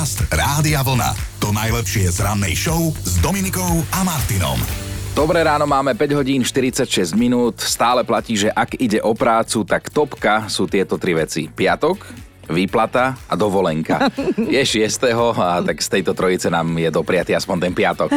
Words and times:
Podcast 0.00 0.32
Rádia 0.32 0.80
Vlna. 0.80 1.12
To 1.44 1.52
najlepšie 1.52 2.08
z 2.08 2.24
rannej 2.24 2.56
show 2.56 2.88
s 3.04 3.20
Dominikou 3.20 3.84
a 3.92 4.00
Martinom. 4.00 4.56
Dobré 5.12 5.44
ráno, 5.44 5.68
máme 5.68 5.92
5 5.92 6.16
hodín 6.16 6.40
46 6.40 7.12
minút. 7.12 7.60
Stále 7.60 8.00
platí, 8.00 8.32
že 8.32 8.48
ak 8.48 8.80
ide 8.80 9.04
o 9.04 9.12
prácu, 9.12 9.60
tak 9.60 9.92
topka 9.92 10.48
sú 10.48 10.64
tieto 10.64 10.96
tri 10.96 11.12
veci. 11.12 11.52
Piatok, 11.52 12.00
výplata 12.48 13.12
a 13.28 13.36
dovolenka. 13.36 14.08
Je 14.56 14.88
6. 14.88 15.04
a 15.36 15.60
tak 15.60 15.76
z 15.84 15.88
tejto 15.92 16.16
trojice 16.16 16.48
nám 16.48 16.80
je 16.80 16.88
dopriatý 16.88 17.36
aspoň 17.36 17.68
ten 17.68 17.72
piatok. 17.76 18.08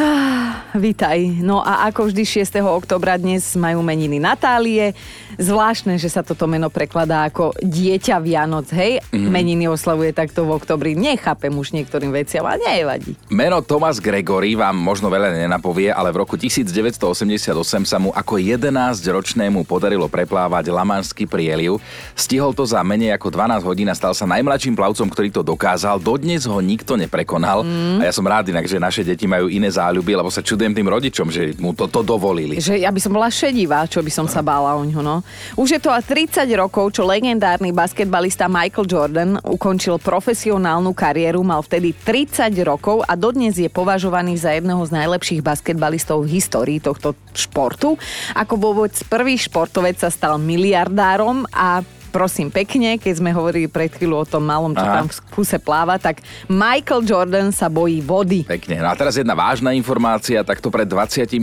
Vítaj. 0.74 1.38
No 1.38 1.62
a 1.62 1.86
ako 1.86 2.10
vždy 2.10 2.42
6. 2.42 2.58
oktobra 2.66 3.14
dnes 3.14 3.54
majú 3.54 3.78
meniny 3.78 4.18
Natálie. 4.18 4.90
Zvláštne, 5.38 6.02
že 6.02 6.10
sa 6.10 6.26
toto 6.26 6.50
meno 6.50 6.66
prekladá 6.66 7.30
ako 7.30 7.54
dieťa 7.62 8.18
Vianoc, 8.18 8.66
hej? 8.74 8.98
Mm. 9.14 9.30
Meniny 9.30 9.64
oslavuje 9.70 10.10
takto 10.10 10.42
v 10.42 10.58
oktobri. 10.58 10.98
Nechápem 10.98 11.54
už 11.54 11.78
niektorým 11.78 12.10
veciam, 12.10 12.42
ale 12.50 12.58
nevadí. 12.58 13.14
Meno 13.30 13.62
Thomas 13.62 14.02
Gregory 14.02 14.58
vám 14.58 14.74
možno 14.74 15.06
veľa 15.14 15.46
nenapovie, 15.46 15.94
ale 15.94 16.10
v 16.10 16.26
roku 16.26 16.34
1988 16.34 17.54
sa 17.86 17.98
mu 18.02 18.10
ako 18.10 18.42
11-ročnému 18.42 19.62
podarilo 19.70 20.10
preplávať 20.10 20.74
Lamanský 20.74 21.30
prieliv. 21.30 21.78
Stihol 22.18 22.50
to 22.50 22.66
za 22.66 22.82
menej 22.82 23.14
ako 23.14 23.30
12 23.30 23.62
hodín 23.62 23.86
a 23.90 23.94
stal 23.94 24.10
sa 24.10 24.26
najmladším 24.26 24.74
plavcom, 24.74 25.06
ktorý 25.06 25.30
to 25.30 25.46
dokázal. 25.46 26.02
Dodnes 26.02 26.50
ho 26.50 26.58
nikto 26.58 26.98
neprekonal. 26.98 27.62
Mm. 27.62 28.02
A 28.02 28.10
ja 28.10 28.12
som 28.14 28.26
rád 28.26 28.50
inak, 28.50 28.66
že 28.66 28.82
naše 28.82 29.06
deti 29.06 29.30
majú 29.30 29.46
iné 29.46 29.70
záľuby, 29.70 30.18
lebo 30.18 30.34
sa 30.34 30.42
čudujem 30.42 30.63
tým 30.72 30.88
rodičom, 30.88 31.28
že 31.28 31.52
mu 31.60 31.76
to, 31.76 31.90
to 31.90 32.00
dovolili. 32.00 32.56
Že 32.56 32.80
ja 32.80 32.88
by 32.88 33.00
som 33.02 33.12
bola 33.12 33.28
šedivá, 33.28 33.84
čo 33.84 34.00
by 34.00 34.08
som 34.08 34.26
sa 34.30 34.40
bála 34.40 34.78
o 34.78 34.82
ňo, 34.86 35.04
no. 35.04 35.20
Už 35.58 35.76
je 35.76 35.80
to 35.82 35.90
30 35.92 36.46
rokov, 36.56 36.96
čo 36.96 37.04
legendárny 37.04 37.74
basketbalista 37.74 38.48
Michael 38.48 38.86
Jordan 38.86 39.30
ukončil 39.42 39.98
profesionálnu 39.98 40.94
kariéru, 40.94 41.42
mal 41.42 41.60
vtedy 41.60 41.92
30 41.92 42.54
rokov 42.62 43.02
a 43.04 43.18
dodnes 43.18 43.58
je 43.58 43.66
považovaný 43.66 44.38
za 44.38 44.54
jedného 44.54 44.80
z 44.86 44.94
najlepších 44.94 45.42
basketbalistov 45.42 46.24
v 46.24 46.38
histórii 46.38 46.78
tohto 46.78 47.18
športu. 47.34 47.98
Ako 48.38 48.54
vôbec 48.54 48.94
prvý 49.10 49.34
športovec 49.34 49.98
sa 49.98 50.08
stal 50.14 50.38
miliardárom 50.38 51.42
a 51.50 51.82
prosím 52.14 52.46
pekne, 52.46 52.94
keď 52.94 53.18
sme 53.18 53.34
hovorili 53.34 53.66
pred 53.66 53.90
chvíľu 53.90 54.22
o 54.22 54.26
tom 54.28 54.46
malom, 54.46 54.70
čo 54.70 54.86
Aha. 54.86 55.02
tam 55.02 55.10
v 55.10 55.18
kuse 55.34 55.58
pláva, 55.58 55.98
tak 55.98 56.22
Michael 56.46 57.02
Jordan 57.02 57.50
sa 57.50 57.66
bojí 57.66 57.98
vody. 57.98 58.46
Pekne. 58.46 58.78
No 58.78 58.86
a 58.86 58.94
teraz 58.94 59.18
jedna 59.18 59.34
vážna 59.34 59.74
informácia. 59.74 60.46
Takto 60.46 60.70
pred 60.70 60.86
26 60.86 61.34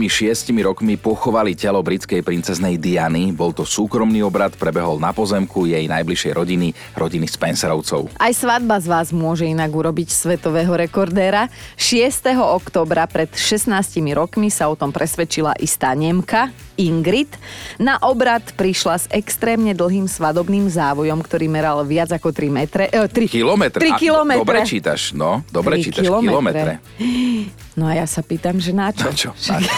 rokmi 0.64 0.96
pochovali 0.96 1.52
telo 1.52 1.84
britskej 1.84 2.24
princeznej 2.24 2.80
Diany. 2.80 3.36
Bol 3.36 3.52
to 3.52 3.68
súkromný 3.68 4.24
obrad, 4.24 4.56
prebehol 4.56 4.96
na 4.96 5.12
pozemku 5.12 5.68
jej 5.68 5.84
najbližšej 5.84 6.32
rodiny, 6.32 6.72
rodiny 6.96 7.28
Spencerovcov. 7.28 8.08
Aj 8.16 8.32
svadba 8.32 8.80
z 8.80 8.88
vás 8.88 9.12
môže 9.12 9.44
inak 9.44 9.68
urobiť 9.68 10.08
svetového 10.08 10.72
rekordéra. 10.72 11.52
6. 11.76 12.32
oktobra 12.40 13.04
pred 13.04 13.28
16 13.28 13.68
rokmi 14.16 14.48
sa 14.48 14.72
o 14.72 14.74
tom 14.78 14.88
presvedčila 14.88 15.52
istá 15.60 15.92
Nemka, 15.92 16.48
Ingrid. 16.80 17.28
Na 17.76 18.00
obrad 18.00 18.42
prišla 18.56 18.94
s 19.04 19.06
extrémne 19.12 19.76
dlhým 19.76 20.08
svadobným 20.08 20.61
závojom, 20.68 21.18
ktorý 21.22 21.46
meral 21.48 21.82
viac 21.86 22.12
ako 22.12 22.30
3 22.30 22.50
metre. 22.52 22.84
Eh, 22.90 23.08
3 23.08 23.26
kilometre. 23.30 23.80
3 23.80 23.96
kilometre. 23.96 24.42
Dobre 24.42 24.58
čítaš, 24.66 25.14
no. 25.16 25.46
Dobre 25.48 25.80
čítaš 25.80 26.06
kilometre. 26.06 26.28
kilometre. 26.28 26.72
No 27.72 27.88
a 27.88 27.96
ja 27.96 28.04
sa 28.04 28.20
pýtam, 28.20 28.60
že 28.60 28.76
na 28.76 28.92
čo? 28.92 29.08
Na 29.08 29.12
čo? 29.16 29.30
Na 29.48 29.56
čo? 29.64 29.72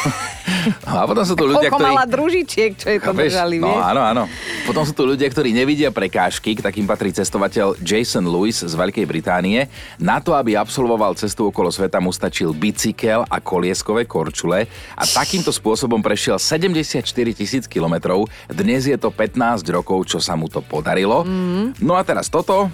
No 0.83 0.99
a 0.99 1.05
potom 1.07 1.23
sú 1.23 1.39
tu 1.39 1.47
ľudia, 1.51 1.71
ktorí... 1.71 1.95
mala 1.95 2.05
družičiek, 2.11 2.75
čo 2.75 2.89
je 2.91 2.99
to 2.99 3.15
držali, 3.15 3.63
No 3.63 3.79
áno, 3.79 4.03
áno. 4.03 4.23
Potom 4.67 4.83
sú 4.83 4.91
tu 4.91 5.07
ľudia, 5.07 5.31
ktorí 5.31 5.55
nevidia 5.55 5.95
prekážky, 5.95 6.59
k 6.59 6.65
takým 6.65 6.91
patrí 6.91 7.15
cestovateľ 7.15 7.79
Jason 7.79 8.27
Lewis 8.27 8.67
z 8.67 8.75
Veľkej 8.75 9.07
Británie. 9.07 9.71
Na 10.03 10.19
to, 10.19 10.35
aby 10.35 10.59
absolvoval 10.59 11.15
cestu 11.15 11.55
okolo 11.55 11.71
sveta, 11.71 12.03
mu 12.03 12.11
stačil 12.11 12.51
bicykel 12.51 13.23
a 13.31 13.39
kolieskové 13.39 14.11
korčule 14.11 14.67
a 14.99 15.05
takýmto 15.07 15.55
spôsobom 15.55 16.03
prešiel 16.03 16.43
74 16.43 17.07
tisíc 17.31 17.65
kilometrov. 17.71 18.27
Dnes 18.51 18.91
je 18.91 18.99
to 18.99 19.15
15 19.15 19.63
rokov, 19.71 20.11
čo 20.11 20.19
sa 20.19 20.35
mu 20.35 20.51
to 20.51 20.59
podarilo. 20.67 21.23
Mm. 21.23 21.79
No 21.79 21.95
a 21.95 22.03
teraz 22.03 22.27
toto. 22.27 22.73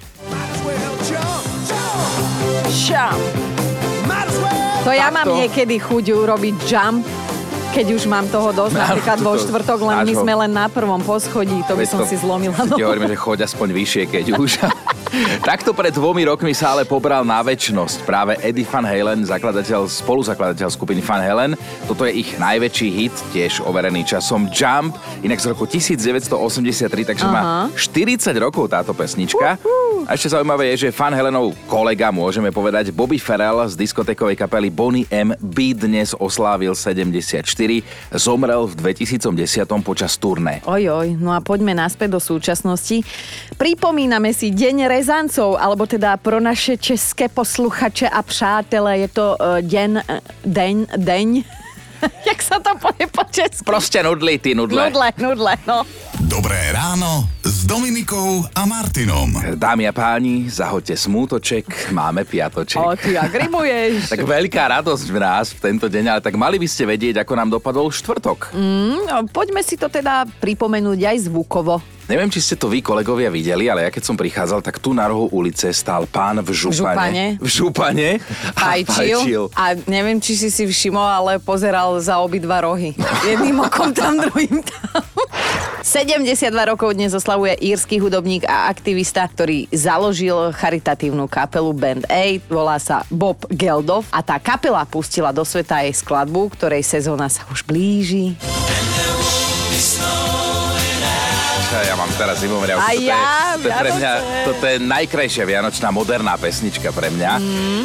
Jump. 2.71 3.50
To 4.81 4.91
ja 4.97 5.13
mám 5.13 5.29
niekedy 5.29 5.77
chuť 5.77 6.05
urobiť 6.17 6.57
jump, 6.65 7.05
keď 7.71 7.87
už 7.95 8.09
mám 8.09 8.27
toho 8.33 8.51
dosť, 8.51 8.75
no, 8.75 8.83
napríklad 8.83 9.19
vo 9.21 9.37
štvrtok, 9.37 9.79
len 9.87 9.97
my 10.09 10.15
sme 10.17 10.33
len 10.47 10.51
na 10.51 10.67
prvom 10.67 10.99
poschodí, 11.05 11.63
to 11.69 11.77
by 11.79 11.87
som 11.87 12.03
si 12.03 12.19
zlomila. 12.19 12.57
Ti 12.67 12.83
hovoríme, 12.83 13.07
že 13.07 13.15
choď 13.15 13.47
aspoň 13.47 13.69
vyššie, 13.77 14.03
keď 14.09 14.25
už. 14.41 14.51
Takto 15.43 15.75
pred 15.75 15.91
dvomi 15.91 16.23
rokmi 16.23 16.55
sa 16.55 16.75
ale 16.75 16.87
pobral 16.87 17.27
na 17.27 17.43
väčnosť 17.43 18.07
práve 18.07 18.39
Eddie 18.47 18.67
Van 18.67 18.87
Halen, 18.87 19.27
zakladateľ, 19.27 19.91
spoluzakladateľ 19.91 20.69
skupiny 20.71 21.03
Van 21.03 21.19
Halen. 21.19 21.53
Toto 21.91 22.07
je 22.07 22.23
ich 22.23 22.39
najväčší 22.39 22.89
hit, 22.95 23.17
tiež 23.35 23.67
overený 23.67 24.07
časom 24.07 24.47
Jump, 24.55 24.95
inak 25.27 25.43
z 25.43 25.51
roku 25.51 25.67
1983, 25.67 27.11
takže 27.11 27.27
Aha. 27.27 27.35
má 27.35 27.43
40 27.75 28.31
rokov 28.39 28.71
táto 28.71 28.95
pesnička. 28.95 29.59
Uh-huh. 29.59 30.07
A 30.07 30.17
ešte 30.17 30.33
zaujímavé 30.33 30.73
je, 30.75 30.89
že 30.89 30.95
Van 30.97 31.13
Halenov 31.13 31.53
kolega, 31.69 32.09
môžeme 32.09 32.49
povedať, 32.51 32.91
Bobby 32.95 33.21
Farrell 33.21 33.63
z 33.69 33.77
diskotekovej 33.77 34.39
kapely 34.39 34.73
Bonnie 34.73 35.07
M 35.13 35.35
by 35.37 35.77
dnes 35.77 36.17
oslávil 36.17 36.73
74. 36.73 37.45
Zomrel 38.17 38.65
v 38.67 38.75
2010 38.79 39.29
počas 39.85 40.17
turné. 40.17 40.65
Ojoj, 40.65 41.15
no 41.15 41.35
a 41.37 41.39
poďme 41.45 41.77
naspäť 41.77 42.17
do 42.17 42.21
súčasnosti. 42.23 43.03
Pripomíname 43.61 44.33
si 44.33 44.51
Deň 44.51 44.89
rezancov, 45.01 45.57
alebo 45.57 45.89
teda 45.89 46.21
pro 46.21 46.41
naše 46.41 46.77
české 46.77 47.29
posluchače 47.33 48.09
a 48.09 48.21
přátele 48.23 48.99
je 48.99 49.09
to 49.09 49.37
uh, 49.41 49.65
den, 49.65 49.97
uh, 49.97 50.21
deň, 50.45 50.87
deň. 50.97 51.29
Jak 52.29 52.41
sa 52.41 52.61
to 52.61 52.77
povie 52.81 53.09
po 53.09 53.25
česky? 53.29 53.65
Proste 53.65 54.01
nudli, 54.05 54.37
ty 54.41 54.53
nudle. 54.53 54.89
Nudle, 54.89 55.13
nudle, 55.21 55.53
no. 55.69 55.85
Dobré 56.21 56.73
ráno 56.73 57.29
s 57.45 57.65
Dominikou 57.65 58.45
a 58.53 58.65
Martinom. 58.69 59.57
Dámy 59.57 59.89
a 59.89 59.93
páni, 59.93 60.49
zahoďte 60.53 60.97
smútoček, 60.97 61.93
máme 61.93 62.25
piatoček. 62.29 62.81
O, 62.81 62.93
ty 62.97 63.17
agrimuješ. 63.17 64.05
tak 64.17 64.25
veľká 64.25 64.81
radosť 64.81 65.07
v 65.13 65.19
nás 65.21 65.53
v 65.57 65.61
tento 65.61 65.89
deň, 65.89 66.05
ale 66.13 66.21
tak 66.21 66.37
mali 66.37 66.61
by 66.61 66.69
ste 66.69 66.85
vedieť, 66.89 67.25
ako 67.25 67.33
nám 67.37 67.49
dopadol 67.53 67.89
štvrtok. 67.89 68.53
Mm, 68.53 68.97
no, 69.09 69.17
poďme 69.33 69.65
si 69.65 69.81
to 69.81 69.89
teda 69.89 70.29
pripomenúť 70.41 71.01
aj 71.09 71.17
zvukovo. 71.29 72.00
Neviem, 72.11 72.27
či 72.27 72.43
ste 72.43 72.59
to 72.59 72.67
vy, 72.67 72.83
kolegovia, 72.83 73.31
videli, 73.31 73.71
ale 73.71 73.87
ja 73.87 73.91
keď 73.95 74.03
som 74.03 74.19
prichádzal, 74.19 74.67
tak 74.67 74.83
tu 74.83 74.91
na 74.91 75.07
rohu 75.07 75.31
ulice 75.31 75.71
stál 75.71 76.11
pán 76.11 76.43
v 76.43 76.51
župane. 76.51 77.39
V 77.39 77.47
župane. 77.47 78.19
A 78.59 78.75
fajčil. 78.83 79.47
A 79.55 79.79
neviem, 79.87 80.19
či 80.19 80.35
si 80.35 80.51
si 80.51 80.67
všimol, 80.67 81.07
ale 81.07 81.39
pozeral 81.39 81.95
za 82.03 82.19
obidva 82.19 82.67
rohy. 82.67 82.99
Jedným 83.23 83.63
okom 83.63 83.95
tam, 83.95 84.19
druhým 84.27 84.59
tam. 84.59 85.07
72 85.87 86.51
rokov 86.67 86.99
dnes 86.99 87.15
oslavuje 87.15 87.55
írsky 87.63 88.03
hudobník 88.03 88.43
a 88.43 88.67
aktivista, 88.67 89.23
ktorý 89.23 89.71
založil 89.71 90.51
charitatívnu 90.51 91.31
kapelu 91.31 91.71
Band 91.71 92.11
8, 92.11 92.51
volá 92.51 92.83
sa 92.83 93.07
Bob 93.07 93.47
Geldof 93.55 94.11
a 94.11 94.19
tá 94.19 94.43
kapela 94.43 94.83
pustila 94.83 95.31
do 95.31 95.47
sveta 95.47 95.87
jej 95.87 95.95
skladbu, 95.95 96.59
ktorej 96.59 96.83
sezóna 96.83 97.31
sa 97.31 97.47
už 97.55 97.63
blíži. 97.63 98.35
Ja 101.71 101.95
mám 101.95 102.11
teraz 102.19 102.43
zimomriavku. 102.43 102.83
A 102.83 102.99
ja, 102.99 103.55
to 103.55 103.63
je, 103.63 103.71
to 103.71 103.79
pre 103.79 103.91
mňa, 103.95 104.13
toto 104.43 104.65
je 104.67 104.77
najkrajšia 104.83 105.45
vianočná 105.47 105.95
moderná 105.95 106.35
pesnička 106.35 106.91
pre 106.91 107.15
mňa. 107.15 107.33
Mm. 107.39 107.85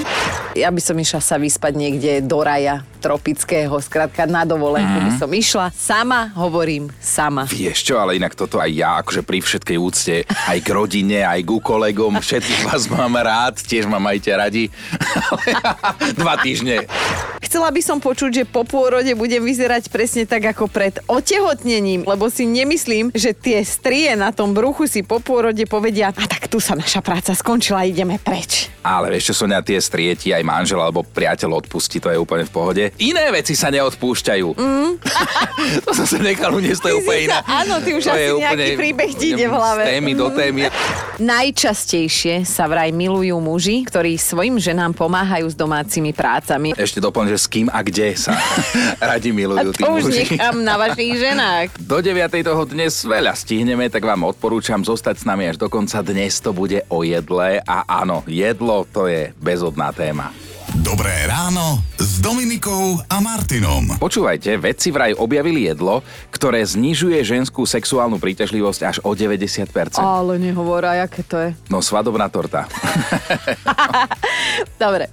Ja 0.56 0.72
by 0.72 0.80
som 0.80 0.96
išla 0.96 1.20
sa 1.20 1.36
vyspať 1.36 1.76
niekde 1.76 2.24
do 2.24 2.40
raja 2.40 2.88
tropického, 3.04 3.76
skrátka 3.84 4.24
na 4.24 4.48
dovolenku 4.48 5.04
mm. 5.04 5.06
by 5.06 5.12
som 5.20 5.28
išla. 5.28 5.68
Sama 5.76 6.32
hovorím, 6.32 6.88
sama. 7.04 7.44
Vieš 7.44 7.92
čo, 7.92 8.00
ale 8.00 8.16
inak 8.16 8.40
toto 8.40 8.64
aj 8.64 8.72
ja, 8.72 9.04
akože 9.04 9.28
pri 9.28 9.44
všetkej 9.44 9.78
úcte, 9.78 10.16
aj 10.24 10.58
k 10.64 10.68
rodine, 10.72 11.28
aj 11.28 11.44
ku 11.44 11.60
kolegom, 11.60 12.16
všetkých 12.24 12.72
vás 12.72 12.88
mám 12.88 13.20
rád, 13.20 13.60
tiež 13.60 13.84
ma 13.92 14.00
majte 14.00 14.32
radi. 14.32 14.72
Dva 16.24 16.40
týždne. 16.40 16.88
Chcela 17.44 17.70
by 17.70 17.82
som 17.84 18.00
počuť, 18.00 18.32
že 18.32 18.44
po 18.48 18.64
pôrode 18.64 19.12
budem 19.14 19.44
vyzerať 19.44 19.92
presne 19.92 20.24
tak 20.24 20.56
ako 20.56 20.72
pred 20.72 20.98
otehotnením, 21.06 22.08
lebo 22.08 22.32
si 22.32 22.48
nemyslím, 22.48 23.12
že 23.12 23.36
tie 23.36 23.60
strie 23.68 24.16
na 24.16 24.32
tom 24.32 24.56
bruchu 24.56 24.88
si 24.88 25.04
po 25.04 25.20
pôrode 25.20 25.68
povedia, 25.68 26.16
a 26.16 26.26
tak 26.26 26.48
tu 26.48 26.64
sa 26.64 26.80
naša 26.80 27.04
práca 27.04 27.36
skončila, 27.36 27.86
ideme 27.86 28.18
preč. 28.18 28.72
Ale 28.82 29.14
vieš 29.14 29.30
čo, 29.30 29.46
Sonia, 29.46 29.62
tie 29.62 29.78
strie 29.78 30.18
ti 30.18 30.34
aj 30.34 30.45
manžel 30.46 30.78
alebo 30.78 31.02
priateľ 31.02 31.66
odpustí, 31.66 31.98
to 31.98 32.14
je 32.14 32.22
úplne 32.22 32.46
v 32.46 32.52
pohode. 32.54 32.84
Iné 33.02 33.34
veci 33.34 33.58
sa 33.58 33.74
neodpúšťajú. 33.74 34.48
Mm. 34.54 34.92
to 35.86 35.92
som 35.98 36.06
sa 36.06 36.18
nechal 36.22 36.54
uniesť, 36.54 36.82
to 36.86 36.88
je 36.94 36.96
úplne 37.02 37.22
iná. 37.26 37.40
Áno, 37.50 37.82
ty 37.82 37.98
už 37.98 38.06
to 38.06 38.14
asi 38.14 38.30
nejaký 38.38 38.70
príbeh 38.78 39.12
ti 39.18 39.34
ide 39.34 39.50
v 39.50 39.54
hlave. 39.58 39.82
Z 39.82 39.88
témy 39.98 40.12
do 40.14 40.28
témy. 40.30 40.62
Najčastejšie 41.18 42.44
sa 42.44 42.70
vraj 42.70 42.92
milujú 42.94 43.40
muži, 43.40 43.88
ktorí 43.88 44.20
svojim 44.20 44.60
ženám 44.60 44.94
pomáhajú 44.94 45.48
s 45.48 45.56
domácimi 45.56 46.12
prácami. 46.12 46.76
Ešte 46.76 47.00
doplň, 47.00 47.26
že 47.34 47.38
s 47.40 47.48
kým 47.48 47.68
a 47.72 47.80
kde 47.80 48.14
sa 48.20 48.36
radi 49.16 49.32
milujú 49.32 49.72
tí 49.72 49.82
už 49.88 50.12
muži. 50.12 50.28
nechám 50.28 50.60
na 50.60 50.76
vašich 50.76 51.16
ženách. 51.26 51.68
Do 51.80 52.04
9. 52.04 52.28
toho 52.44 52.68
dnes 52.68 52.92
veľa 53.02 53.32
stihneme, 53.32 53.88
tak 53.88 54.04
vám 54.04 54.28
odporúčam 54.28 54.84
zostať 54.84 55.24
s 55.24 55.26
nami 55.26 55.48
až 55.48 55.56
do 55.56 55.72
konca. 55.72 56.04
Dnes 56.04 56.44
to 56.44 56.52
bude 56.52 56.84
o 56.92 57.08
jedle 57.08 57.64
a 57.64 57.78
áno, 57.88 58.28
jedlo 58.28 58.84
to 58.92 59.08
je 59.08 59.32
bezodná 59.40 59.96
téma. 59.96 60.35
Dobré 60.84 61.24
ráno 61.24 61.80
s 61.96 62.20
Dominikou 62.20 63.00
a 63.08 63.24
Martinom. 63.24 63.96
Počúvajte, 63.96 64.60
vedci 64.60 64.92
vraj 64.92 65.16
objavili 65.16 65.72
jedlo, 65.72 66.04
ktoré 66.36 66.60
znižuje 66.68 67.16
ženskú 67.24 67.64
sexuálnu 67.64 68.20
príťažlivosť 68.20 68.82
až 68.84 68.98
o 69.08 69.16
90%. 69.16 70.04
Ale 70.04 70.36
nehovor, 70.36 70.84
a 70.84 71.08
aké 71.08 71.24
to 71.24 71.40
je. 71.40 71.50
No 71.72 71.80
svadobná 71.80 72.28
torta. 72.28 72.68
Dobre. 74.84 75.08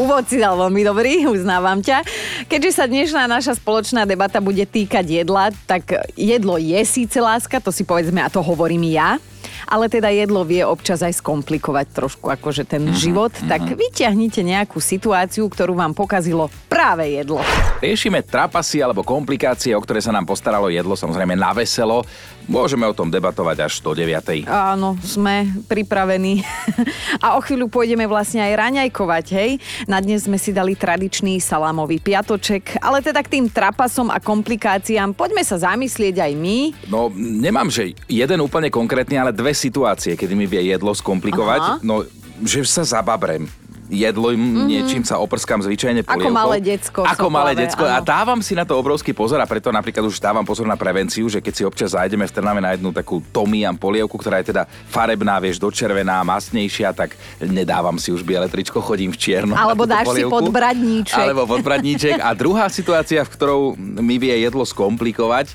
Úvod 0.00 0.24
si 0.24 0.40
dal 0.40 0.56
veľmi 0.56 0.80
dobrý, 0.80 1.28
uznávam 1.28 1.84
ťa. 1.84 2.00
Keďže 2.48 2.70
sa 2.72 2.88
dnešná 2.88 3.28
naša 3.28 3.60
spoločná 3.60 4.08
debata 4.08 4.40
bude 4.40 4.64
týkať 4.64 5.04
jedla, 5.04 5.52
tak 5.68 6.08
jedlo 6.16 6.56
je 6.56 6.80
síce 6.88 7.20
láska, 7.20 7.60
to 7.60 7.68
si 7.68 7.84
povedzme 7.84 8.24
a 8.24 8.32
to 8.32 8.40
hovorím 8.40 8.88
ja, 8.88 9.20
ale 9.66 9.90
teda 9.90 10.08
jedlo 10.10 10.42
vie 10.46 10.62
občas 10.62 11.02
aj 11.02 11.18
skomplikovať 11.18 11.86
trošku 11.92 12.26
akože 12.32 12.64
ten 12.66 12.88
mm-hmm, 12.88 13.00
život, 13.00 13.32
mm-hmm. 13.32 13.50
tak 13.50 13.62
vyťahnite 13.74 14.40
nejakú 14.42 14.78
situáciu, 14.78 15.46
ktorú 15.50 15.76
vám 15.78 15.92
pokazilo 15.92 16.48
práve 16.66 17.12
jedlo. 17.12 17.42
Riešime 17.82 18.22
trapasy 18.24 18.80
alebo 18.80 19.04
komplikácie, 19.04 19.74
o 19.74 19.82
ktoré 19.82 20.00
sa 20.00 20.14
nám 20.14 20.24
postaralo 20.24 20.70
jedlo, 20.70 20.94
samozrejme 20.94 21.34
na 21.34 21.52
veselo. 21.52 22.06
Môžeme 22.50 22.90
o 22.90 22.94
tom 22.96 23.06
debatovať 23.06 23.70
až 23.70 23.74
do 23.86 23.94
9. 23.94 24.50
Áno, 24.50 24.98
sme 24.98 25.46
pripravení. 25.70 26.42
A 27.24 27.38
o 27.38 27.40
chvíľu 27.40 27.70
pôjdeme 27.70 28.02
vlastne 28.10 28.42
aj 28.42 28.58
raňajkovať, 28.58 29.26
hej? 29.30 29.50
Na 29.86 30.02
dnes 30.02 30.26
sme 30.26 30.34
si 30.42 30.50
dali 30.50 30.74
tradičný 30.74 31.38
salámový 31.38 32.02
piatoček, 32.02 32.82
ale 32.82 32.98
teda 32.98 33.22
k 33.22 33.38
tým 33.38 33.46
trapasom 33.46 34.10
a 34.10 34.18
komplikáciám 34.18 35.14
poďme 35.14 35.46
sa 35.46 35.54
zamyslieť 35.62 36.18
aj 36.18 36.32
my. 36.34 36.58
No, 36.90 37.14
nemám, 37.14 37.70
že 37.70 37.94
jeden 38.10 38.42
úplne 38.42 38.74
konkrétny, 38.74 39.22
ale 39.22 39.30
dve 39.30 39.51
situácie, 39.52 40.16
kedy 40.16 40.32
mi 40.32 40.44
vie 40.44 40.68
jedlo 40.68 40.90
skomplikovať. 40.90 41.60
Aha. 41.60 41.74
No, 41.80 42.02
že 42.42 42.64
sa 42.64 42.82
zababrem 42.82 43.46
jedlo 43.92 44.32
mm-hmm. 44.32 44.64
niečím 44.64 45.04
sa 45.04 45.20
oprskám 45.20 45.60
zvyčajne 45.60 46.00
Mhm. 46.00 46.08
Ako 46.08 46.16
polievkou. 46.16 46.32
malé 46.32 46.56
decko 46.64 47.00
Ako 47.04 47.26
malé 47.28 47.52
Soplave, 47.52 47.62
decko. 47.68 47.84
A 47.84 48.00
áno. 48.00 48.06
dávam 48.08 48.40
si 48.40 48.56
na 48.56 48.64
to 48.64 48.72
obrovský 48.72 49.12
pozor 49.12 49.36
a 49.36 49.44
preto 49.44 49.68
napríklad 49.68 50.00
už 50.00 50.16
dávam 50.16 50.48
pozor 50.48 50.64
na 50.64 50.80
prevenciu, 50.80 51.28
že 51.28 51.44
keď 51.44 51.52
si 51.52 51.62
občas 51.62 51.92
zájdeme 51.92 52.24
v 52.24 52.32
Trnave 52.32 52.64
na 52.64 52.72
jednu 52.72 52.88
takú 52.88 53.20
tomiam 53.28 53.76
polievku, 53.76 54.16
ktorá 54.16 54.40
je 54.40 54.48
teda 54.48 54.64
farebná, 54.88 55.36
vieš, 55.36 55.60
dočervená, 55.60 56.24
masnejšia, 56.24 56.96
tak 56.96 57.12
nedávam 57.38 58.00
si 58.00 58.08
už 58.08 58.24
biele 58.24 58.48
tričko, 58.48 58.80
chodím 58.80 59.12
v 59.12 59.20
čiernom. 59.20 59.52
na 59.52 59.60
Alebo 59.60 59.84
dáš 59.84 60.08
si 60.08 60.24
polievku. 60.24 60.40
podbradníček. 60.40 61.20
Alebo 61.20 61.44
podbradníček. 61.44 62.16
A 62.16 62.32
druhá 62.32 62.72
situácia, 62.72 63.20
v 63.20 63.28
ktorou 63.28 63.60
mi 63.76 64.16
vie 64.16 64.32
jedlo 64.40 64.64
skomplikovať, 64.64 65.52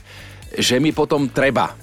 že 0.54 0.78
mi 0.78 0.94
potom 0.94 1.26
treba. 1.26 1.74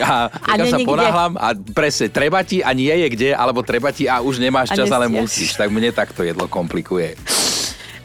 A, 0.00 0.32
A 0.32 0.52
ja 0.56 0.64
sa 0.68 0.78
ponáhľam 0.80 1.36
a 1.36 1.52
presne, 1.76 2.08
treba 2.08 2.40
ti 2.40 2.64
a 2.64 2.72
nie 2.72 2.92
je 2.92 3.08
kde, 3.12 3.30
alebo 3.36 3.60
treba 3.60 3.92
ti 3.92 4.08
a 4.08 4.24
už 4.24 4.40
nemáš 4.40 4.72
A 4.72 4.80
čas, 4.80 4.88
ale 4.88 5.12
musíš. 5.12 5.54
Tak 5.56 5.68
mne 5.68 5.92
takto 5.92 6.24
jedlo 6.24 6.48
komplikuje. 6.48 7.16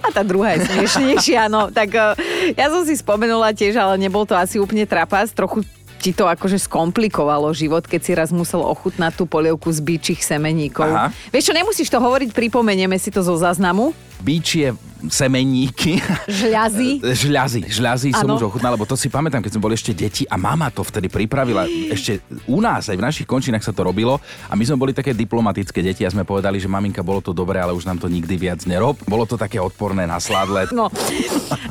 A 0.03 0.13
tá 0.13 0.21
druhá 0.21 0.55
je 0.55 0.69
smiešnejšia, 0.69 1.49
no. 1.49 1.73
Tak 1.73 1.89
eh, 1.91 2.53
ja 2.53 2.69
som 2.69 2.85
si 2.85 2.93
spomenula 2.95 3.51
tiež, 3.55 3.75
ale 3.79 3.97
nebol 3.97 4.23
to 4.23 4.37
asi 4.37 4.61
úplne 4.61 4.85
trapas. 4.85 5.33
Trochu 5.33 5.65
ti 5.97 6.13
to 6.13 6.29
akože 6.29 6.61
skomplikovalo 6.61 7.49
život, 7.57 7.83
keď 7.89 8.01
si 8.05 8.11
raz 8.13 8.29
musel 8.29 8.61
ochutnať 8.61 9.17
tú 9.17 9.25
polievku 9.25 9.73
z 9.73 9.81
bíčich 9.81 10.21
semeníkov. 10.21 10.87
Aha. 10.87 11.09
Vieš 11.33 11.49
čo, 11.49 11.53
nemusíš 11.57 11.89
to 11.89 11.97
hovoriť, 11.97 12.31
pripomenieme 12.37 12.95
si 13.01 13.09
to 13.09 13.25
zo 13.25 13.33
záznamu. 13.33 13.97
Bíčie 14.21 14.77
semeníky. 15.05 16.01
Žľazy. 16.25 16.89
Žľazy, 17.27 17.61
žľazy 17.69 18.09
som 18.13 18.25
Áno. 18.29 18.37
už 18.41 18.49
ochutnal, 18.49 18.73
lebo 18.73 18.89
to 18.89 18.97
si 18.97 19.11
pamätám, 19.11 19.45
keď 19.45 19.57
sme 19.57 19.63
boli 19.69 19.75
ešte 19.77 19.93
deti 19.93 20.23
a 20.25 20.35
mama 20.35 20.73
to 20.73 20.81
vtedy 20.81 21.09
pripravila. 21.09 21.69
Ešte 21.69 22.21
u 22.49 22.57
nás, 22.57 22.89
aj 22.89 22.97
v 22.97 23.03
našich 23.03 23.27
končinách 23.29 23.61
sa 23.65 23.73
to 23.73 23.85
robilo 23.85 24.17
a 24.49 24.53
my 24.57 24.63
sme 24.65 24.77
boli 24.77 24.91
také 24.93 25.13
diplomatické 25.13 25.85
deti 25.85 26.01
a 26.05 26.09
sme 26.09 26.25
povedali, 26.25 26.57
že 26.57 26.69
maminka, 26.69 27.05
bolo 27.05 27.21
to 27.21 27.35
dobré, 27.35 27.61
ale 27.61 27.75
už 27.77 27.85
nám 27.85 28.01
to 28.01 28.09
nikdy 28.09 28.37
viac 28.39 28.63
nerob. 28.65 28.97
Bolo 29.05 29.29
to 29.29 29.37
také 29.37 29.61
odporné 29.61 30.09
na 30.09 30.17
sládle. 30.17 30.69
No, 30.73 30.89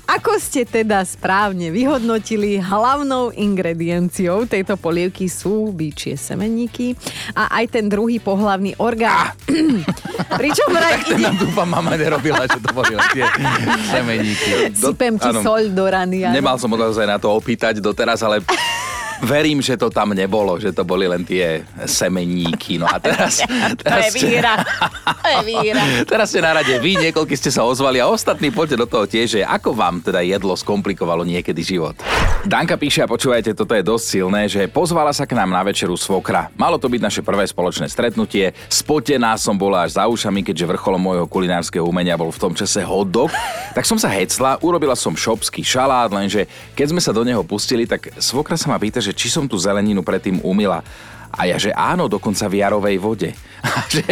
ako 0.06 0.38
ste 0.38 0.62
teda 0.62 1.02
správne 1.02 1.74
vyhodnotili, 1.74 2.62
hlavnou 2.62 3.34
ingredienciou 3.34 4.46
tejto 4.46 4.78
polievky 4.78 5.26
sú 5.26 5.74
bíčie 5.74 6.14
semeníky 6.14 6.94
a 7.34 7.50
aj 7.60 7.74
ten 7.74 7.84
druhý 7.90 8.22
pohlavný 8.22 8.78
orgán. 8.78 9.34
Pričom 10.40 10.68
vraj 10.70 11.02
ide... 11.10 11.26
dúfam, 11.36 11.66
mama 11.66 11.98
nerobila, 11.98 12.46
že 12.46 12.58
to 12.62 12.70
boli 12.70 12.94
tie 13.12 13.25
semeníky. 13.90 14.72
Sypem 14.74 15.14
ti 15.18 15.30
soľ 15.30 15.72
do 15.72 15.84
rany. 15.86 16.26
áno. 16.26 16.34
Nemal 16.34 16.56
som 16.56 16.70
naozaj 16.70 17.06
na 17.06 17.18
to 17.18 17.30
opýtať 17.32 17.78
doteraz, 17.78 18.22
ale 18.22 18.40
verím, 19.22 19.62
že 19.64 19.78
to 19.78 19.88
tam 19.88 20.12
nebolo, 20.12 20.58
že 20.60 20.72
to 20.72 20.82
boli 20.84 21.08
len 21.08 21.24
tie 21.24 21.64
semeníky. 21.86 22.76
No 22.80 22.88
a 22.88 23.00
teraz... 23.00 23.40
To 23.66 23.82
teraz 23.82 24.14
je. 24.14 24.40
To 24.40 25.28
je 25.28 25.42
víra. 25.44 25.82
Teraz 26.06 26.30
ste 26.30 26.40
na 26.40 26.54
rade 26.56 26.70
vy, 26.78 26.96
niekoľky 27.08 27.34
ste 27.34 27.50
sa 27.50 27.66
ozvali 27.66 27.98
a 27.98 28.06
ostatní 28.06 28.48
poďte 28.54 28.78
do 28.78 28.86
toho 28.86 29.04
tiež, 29.04 29.38
že 29.38 29.40
ako 29.42 29.74
vám 29.74 30.00
teda 30.00 30.22
jedlo 30.22 30.54
skomplikovalo 30.54 31.26
niekedy 31.26 31.60
život. 31.66 31.98
Danka 32.46 32.78
píše 32.78 33.02
a 33.02 33.10
počúvajte, 33.10 33.58
toto 33.58 33.74
je 33.74 33.82
dosť 33.82 34.04
silné, 34.06 34.42
že 34.46 34.70
pozvala 34.70 35.10
sa 35.10 35.26
k 35.26 35.34
nám 35.34 35.50
na 35.50 35.66
večeru 35.66 35.98
svokra. 35.98 36.46
Malo 36.54 36.78
to 36.78 36.86
byť 36.86 37.02
naše 37.02 37.22
prvé 37.26 37.42
spoločné 37.42 37.90
stretnutie. 37.90 38.54
Spotená 38.70 39.34
som 39.34 39.58
bola 39.58 39.82
až 39.82 39.98
za 39.98 40.06
ušami, 40.06 40.46
keďže 40.46 40.70
vrcholom 40.70 41.02
môjho 41.02 41.26
kulinárskeho 41.26 41.82
umenia 41.82 42.14
bol 42.14 42.30
v 42.30 42.38
tom 42.38 42.52
čase 42.54 42.86
hot 42.86 43.10
dog. 43.10 43.34
Tak 43.74 43.82
som 43.82 43.98
sa 43.98 44.06
hecla, 44.06 44.62
urobila 44.62 44.94
som 44.94 45.18
šopský 45.18 45.66
šalát, 45.66 46.10
lenže 46.14 46.46
keď 46.78 46.86
sme 46.94 47.00
sa 47.02 47.10
do 47.10 47.26
neho 47.26 47.42
pustili, 47.42 47.82
tak 47.82 48.14
svokra 48.22 48.54
sa 48.54 48.70
ma 48.70 48.78
pýta, 48.78 49.02
že 49.06 49.14
či 49.14 49.30
som 49.30 49.46
tú 49.46 49.54
zeleninu 49.54 50.02
predtým 50.02 50.42
umila. 50.42 50.82
A 51.34 51.46
ja, 51.46 51.56
že 51.56 51.74
áno, 51.74 52.06
dokonca 52.06 52.46
v 52.46 52.62
jarovej 52.62 52.96
vode. 52.98 53.30
Že, 53.86 54.02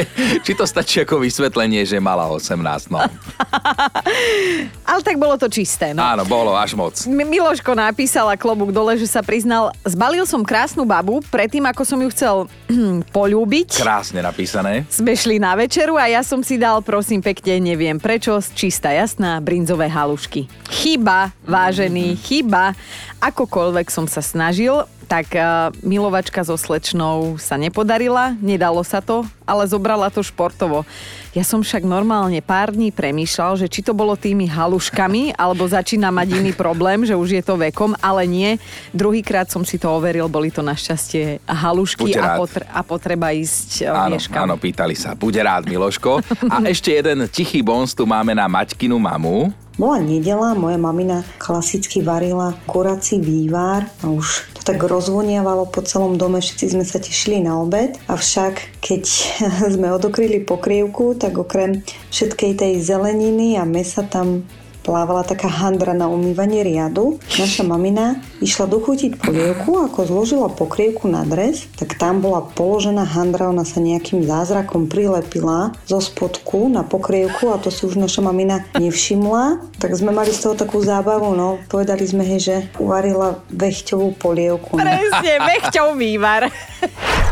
či 0.43 0.53
to 0.55 0.67
stačí 0.67 1.03
ako 1.03 1.23
vysvetlenie, 1.23 1.87
že 1.87 2.03
mala 2.03 2.27
18, 2.27 2.91
no. 2.91 2.99
Ale 4.91 5.01
tak 5.03 5.17
bolo 5.17 5.39
to 5.39 5.47
čisté, 5.47 5.95
no. 5.95 6.03
Áno, 6.03 6.23
bolo 6.27 6.55
až 6.55 6.75
moc. 6.75 6.95
Mi- 7.07 7.27
Miloško 7.27 7.75
napísal 7.75 8.31
a 8.31 8.37
klobúk 8.39 8.75
dole, 8.75 8.99
že 8.99 9.07
sa 9.07 9.23
priznal, 9.23 9.71
zbalil 9.87 10.27
som 10.27 10.43
krásnu 10.43 10.83
babu, 10.83 11.23
predtým 11.31 11.65
ako 11.71 11.83
som 11.87 11.99
ju 12.03 12.09
chcel 12.11 12.35
polúbiť. 13.17 13.79
Krásne 13.79 14.21
napísané. 14.23 14.87
Sme 14.91 15.15
šli 15.15 15.39
na 15.39 15.55
večeru 15.55 15.99
a 15.99 16.11
ja 16.11 16.23
som 16.27 16.43
si 16.43 16.59
dal, 16.59 16.83
prosím 16.83 17.23
pekne, 17.23 17.59
neviem 17.63 17.97
prečo, 17.99 18.39
čistá 18.55 18.91
jasná, 18.91 19.39
brinzové 19.39 19.87
halušky. 19.87 20.51
Chyba, 20.71 21.31
vážený, 21.47 22.19
chyba. 22.21 22.75
Akokoľvek 23.23 23.89
som 23.89 24.05
sa 24.05 24.21
snažil, 24.21 24.85
tak 25.15 25.31
uh, 25.39 25.71
milovačka 25.87 26.43
so 26.43 26.59
slečnou 26.59 27.39
sa 27.39 27.55
nepodarila, 27.55 28.35
nedalo 28.43 28.83
sa 28.83 28.99
to, 28.99 29.23
ale 29.47 29.63
zobrala 29.63 30.11
to 30.11 30.27
športovo. 30.27 30.83
Ja 31.31 31.47
som 31.47 31.63
však 31.63 31.87
normálne 31.87 32.43
pár 32.43 32.75
dní 32.75 32.91
premýšľal, 32.91 33.63
že 33.63 33.71
či 33.71 33.87
to 33.87 33.95
bolo 33.95 34.19
tými 34.19 34.51
haluškami, 34.51 35.39
alebo 35.39 35.71
začína 35.71 36.11
mať 36.11 36.43
iný 36.43 36.51
problém, 36.51 37.07
že 37.07 37.15
už 37.15 37.31
je 37.31 37.43
to 37.47 37.55
vekom, 37.55 37.95
ale 38.03 38.27
nie. 38.27 38.59
Druhýkrát 38.91 39.47
som 39.47 39.63
si 39.63 39.79
to 39.79 39.87
overil, 39.87 40.27
boli 40.27 40.51
to 40.51 40.67
našťastie 40.67 41.39
halušky 41.47 42.11
Buď 42.11 42.19
a, 42.19 42.23
rád. 42.35 42.39
potre- 42.43 42.67
a 42.67 42.81
potreba 42.83 43.31
ísť 43.31 43.87
eh, 43.87 43.95
Áno, 43.95 44.19
mieškam. 44.19 44.51
áno, 44.51 44.55
pýtali 44.59 44.99
sa. 44.99 45.15
Bude 45.15 45.39
rád, 45.39 45.71
Miloško. 45.71 46.27
A 46.51 46.57
ešte 46.75 46.91
jeden 46.91 47.31
tichý 47.31 47.63
bons 47.63 47.95
tu 47.95 48.03
máme 48.03 48.35
na 48.35 48.51
Maťkinu 48.51 48.99
mamu. 48.99 49.55
Bola 49.75 49.99
nedela, 49.99 50.55
moja 50.55 50.79
mamina 50.79 51.27
klasicky 51.43 51.99
varila 51.99 52.55
kurací 52.63 53.19
vývar 53.19 53.91
a 54.07 54.15
už 54.15 54.55
to 54.55 54.63
tak 54.63 54.79
rozvoniavalo 54.79 55.67
po 55.67 55.83
celom 55.83 56.15
dome, 56.15 56.39
všetci 56.39 56.79
sme 56.79 56.87
sa 56.87 57.03
tešili 57.03 57.43
na 57.43 57.59
obed. 57.59 57.99
Avšak 58.07 58.79
keď 58.79 59.03
sme 59.75 59.91
odokryli 59.91 60.47
pokrievku, 60.47 61.19
tak 61.19 61.43
okrem 61.43 61.83
všetkej 62.15 62.53
tej 62.55 62.73
zeleniny 62.87 63.59
a 63.59 63.67
mesa 63.67 64.07
tam 64.07 64.47
plávala 64.85 65.25
taká 65.25 65.49
handra 65.49 65.97
na 65.97 66.07
umývanie 66.13 66.61
riadu. 66.61 67.17
Naša 67.41 67.65
mamina 67.65 68.21
išla 68.45 68.69
dochutiť 68.69 69.17
polievku, 69.17 69.81
ako 69.81 70.05
zložila 70.05 70.53
pokrievku 70.53 71.09
na 71.09 71.25
dres, 71.25 71.65
tak 71.81 71.97
tam 71.97 72.21
bola 72.21 72.45
položená 72.45 73.09
handra, 73.09 73.49
ona 73.49 73.65
sa 73.65 73.81
nejakým 73.81 74.29
zázrakom 74.29 74.87
prilepila 74.93 75.73
zo 75.89 75.99
spodku 76.05 76.69
na 76.69 76.85
pokrievku 76.85 77.49
a 77.49 77.57
to 77.57 77.73
si 77.73 77.89
už 77.89 77.97
naša 77.97 78.21
mamina 78.21 78.69
nevšimla. 78.77 79.73
Tak 79.81 79.97
sme 79.97 80.13
mali 80.13 80.31
z 80.31 80.45
toho 80.45 80.55
takú 80.55 80.85
zábavu, 80.85 81.33
no. 81.33 81.57
Povedali 81.73 82.05
sme 82.05 82.29
jej, 82.37 82.41
že 82.41 82.57
uvarila 82.77 83.41
vechťovú 83.49 84.21
polievku. 84.21 84.77
No. 84.77 84.85
Presne, 84.85 85.33
vechťov 85.41 85.89
vývar. 85.97 86.53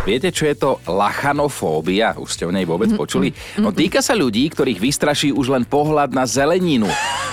Viete, 0.02 0.34
čo 0.34 0.48
je 0.48 0.56
to 0.58 0.82
lachanofóbia? 0.88 2.18
Už 2.18 2.34
ste 2.34 2.48
o 2.48 2.50
nej 2.50 2.66
vôbec 2.66 2.90
počuli? 2.96 3.30
No 3.60 3.70
týka 3.70 4.02
sa 4.02 4.16
ľudí, 4.18 4.50
ktorých 4.50 4.82
vystraší 4.82 5.30
už 5.30 5.54
len 5.54 5.64
pohľad 5.68 6.10
na 6.10 6.26
zeleninu. 6.26 6.90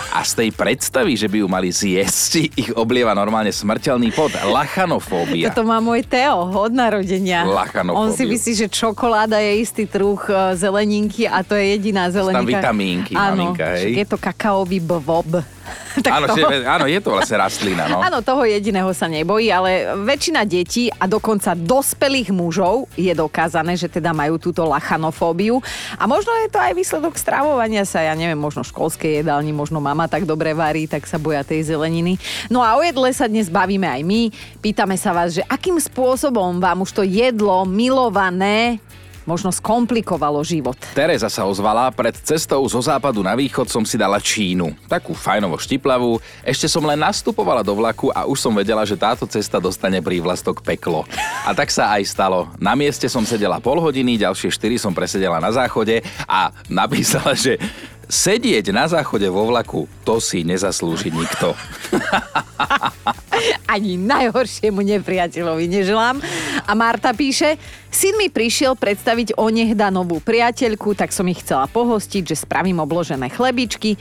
A 0.10 0.26
z 0.26 0.42
tej 0.42 0.50
predstavy, 0.50 1.14
že 1.14 1.30
by 1.30 1.46
ju 1.46 1.48
mali 1.48 1.70
zjesť, 1.70 2.32
ich 2.66 2.70
oblieva 2.74 3.14
normálne 3.14 3.54
smrteľný 3.54 4.10
pot. 4.10 4.34
Lachanofóbia. 4.34 5.54
Toto 5.54 5.62
má 5.70 5.78
môj 5.78 6.02
Teo 6.02 6.50
od 6.50 6.74
narodenia. 6.74 7.46
Lachanofóbiu. 7.46 8.02
On 8.02 8.10
si 8.10 8.26
myslí, 8.26 8.66
že 8.66 8.68
čokoláda 8.68 9.38
je 9.38 9.62
istý 9.62 9.86
druh 9.86 10.18
e, 10.26 10.58
zeleninky 10.58 11.30
a 11.30 11.46
to 11.46 11.54
je 11.54 11.78
jediná 11.78 12.10
zeleninka. 12.10 12.42
tam 12.42 12.50
vitamínky, 12.50 13.14
Áno, 13.14 13.54
maminka, 13.54 13.66
hej. 13.78 14.02
je 14.02 14.06
to 14.10 14.18
kakaový 14.18 14.82
bvob. 14.82 15.46
tak 16.06 16.12
Áno, 16.12 16.26
toho- 16.30 16.50
že, 16.50 16.66
áno, 16.66 16.86
je 16.86 17.00
to 17.02 17.10
vlastne 17.14 17.36
rastlina, 17.40 17.84
no. 17.88 18.00
Áno, 18.02 18.20
toho 18.22 18.44
jediného 18.46 18.90
sa 18.94 19.06
nebojí, 19.08 19.50
ale 19.50 19.94
väčšina 20.06 20.44
detí 20.46 20.90
a 20.90 21.06
dokonca 21.06 21.56
dospelých 21.58 22.34
mužov 22.34 22.90
je 22.96 23.12
dokázané, 23.16 23.76
že 23.76 23.90
teda 23.90 24.12
majú 24.12 24.38
túto 24.42 24.66
lachanofóbiu. 24.68 25.62
A 25.98 26.04
možno 26.06 26.32
je 26.46 26.50
to 26.52 26.60
aj 26.60 26.74
výsledok 26.74 27.16
stravovania 27.16 27.84
sa, 27.84 28.04
ja 28.04 28.14
neviem, 28.14 28.40
možno 28.40 28.66
školské 28.66 29.22
jedálni, 29.22 29.52
možno 29.56 29.80
mama 29.82 30.10
tak 30.10 30.26
dobre 30.26 30.54
varí, 30.54 30.86
tak 30.86 31.06
sa 31.06 31.22
boja 31.22 31.42
tej 31.46 31.70
zeleniny. 31.74 32.20
No 32.48 32.62
a 32.62 32.78
o 32.78 32.82
jedle 32.84 33.10
sa 33.14 33.30
dnes 33.30 33.50
bavíme 33.50 33.86
aj 33.86 34.02
my. 34.06 34.22
Pýtame 34.60 34.96
sa 35.00 35.14
vás, 35.16 35.36
že 35.38 35.44
akým 35.48 35.78
spôsobom 35.80 36.62
vám 36.62 36.84
už 36.86 36.92
to 36.92 37.04
jedlo 37.06 37.64
milované 37.68 38.80
možno 39.30 39.54
skomplikovalo 39.54 40.42
život. 40.42 40.74
Tereza 40.98 41.30
sa 41.30 41.46
ozvala, 41.46 41.94
pred 41.94 42.18
cestou 42.18 42.66
zo 42.66 42.82
západu 42.82 43.22
na 43.22 43.38
východ 43.38 43.70
som 43.70 43.86
si 43.86 43.94
dala 43.94 44.18
Čínu. 44.18 44.74
Takú 44.90 45.14
fajnovo 45.14 45.62
štiplavú. 45.62 46.18
Ešte 46.42 46.66
som 46.66 46.82
len 46.90 46.98
nastupovala 46.98 47.62
do 47.62 47.78
vlaku 47.78 48.10
a 48.10 48.26
už 48.26 48.42
som 48.42 48.58
vedela, 48.58 48.82
že 48.82 48.98
táto 48.98 49.30
cesta 49.30 49.62
dostane 49.62 50.02
prívlastok 50.02 50.66
peklo. 50.66 51.06
A 51.46 51.54
tak 51.54 51.70
sa 51.70 51.94
aj 51.94 52.10
stalo. 52.10 52.50
Na 52.58 52.74
mieste 52.74 53.06
som 53.06 53.22
sedela 53.22 53.62
pol 53.62 53.78
hodiny, 53.78 54.18
ďalšie 54.18 54.50
4 54.50 54.82
som 54.82 54.98
presedela 54.98 55.38
na 55.38 55.54
záchode 55.54 56.02
a 56.26 56.50
napísala, 56.66 57.38
že 57.38 57.62
sedieť 58.10 58.74
na 58.74 58.90
záchode 58.90 59.30
vo 59.30 59.46
vlaku, 59.46 59.86
to 60.02 60.18
si 60.18 60.42
nezaslúži 60.42 61.14
nikto. 61.14 61.54
Ani 63.74 63.96
najhoršiemu 64.02 64.82
nepriateľovi 64.82 65.70
neželám. 65.70 66.18
A 66.66 66.72
Marta 66.74 67.14
píše, 67.14 67.56
syn 67.94 68.18
mi 68.18 68.34
prišiel 68.34 68.74
predstaviť 68.74 69.38
onehda 69.38 69.94
novú 69.94 70.18
priateľku, 70.20 70.98
tak 70.98 71.14
som 71.14 71.30
ich 71.30 71.46
chcela 71.46 71.70
pohostiť, 71.70 72.34
že 72.34 72.42
spravím 72.44 72.82
obložené 72.82 73.30
chlebičky. 73.30 73.96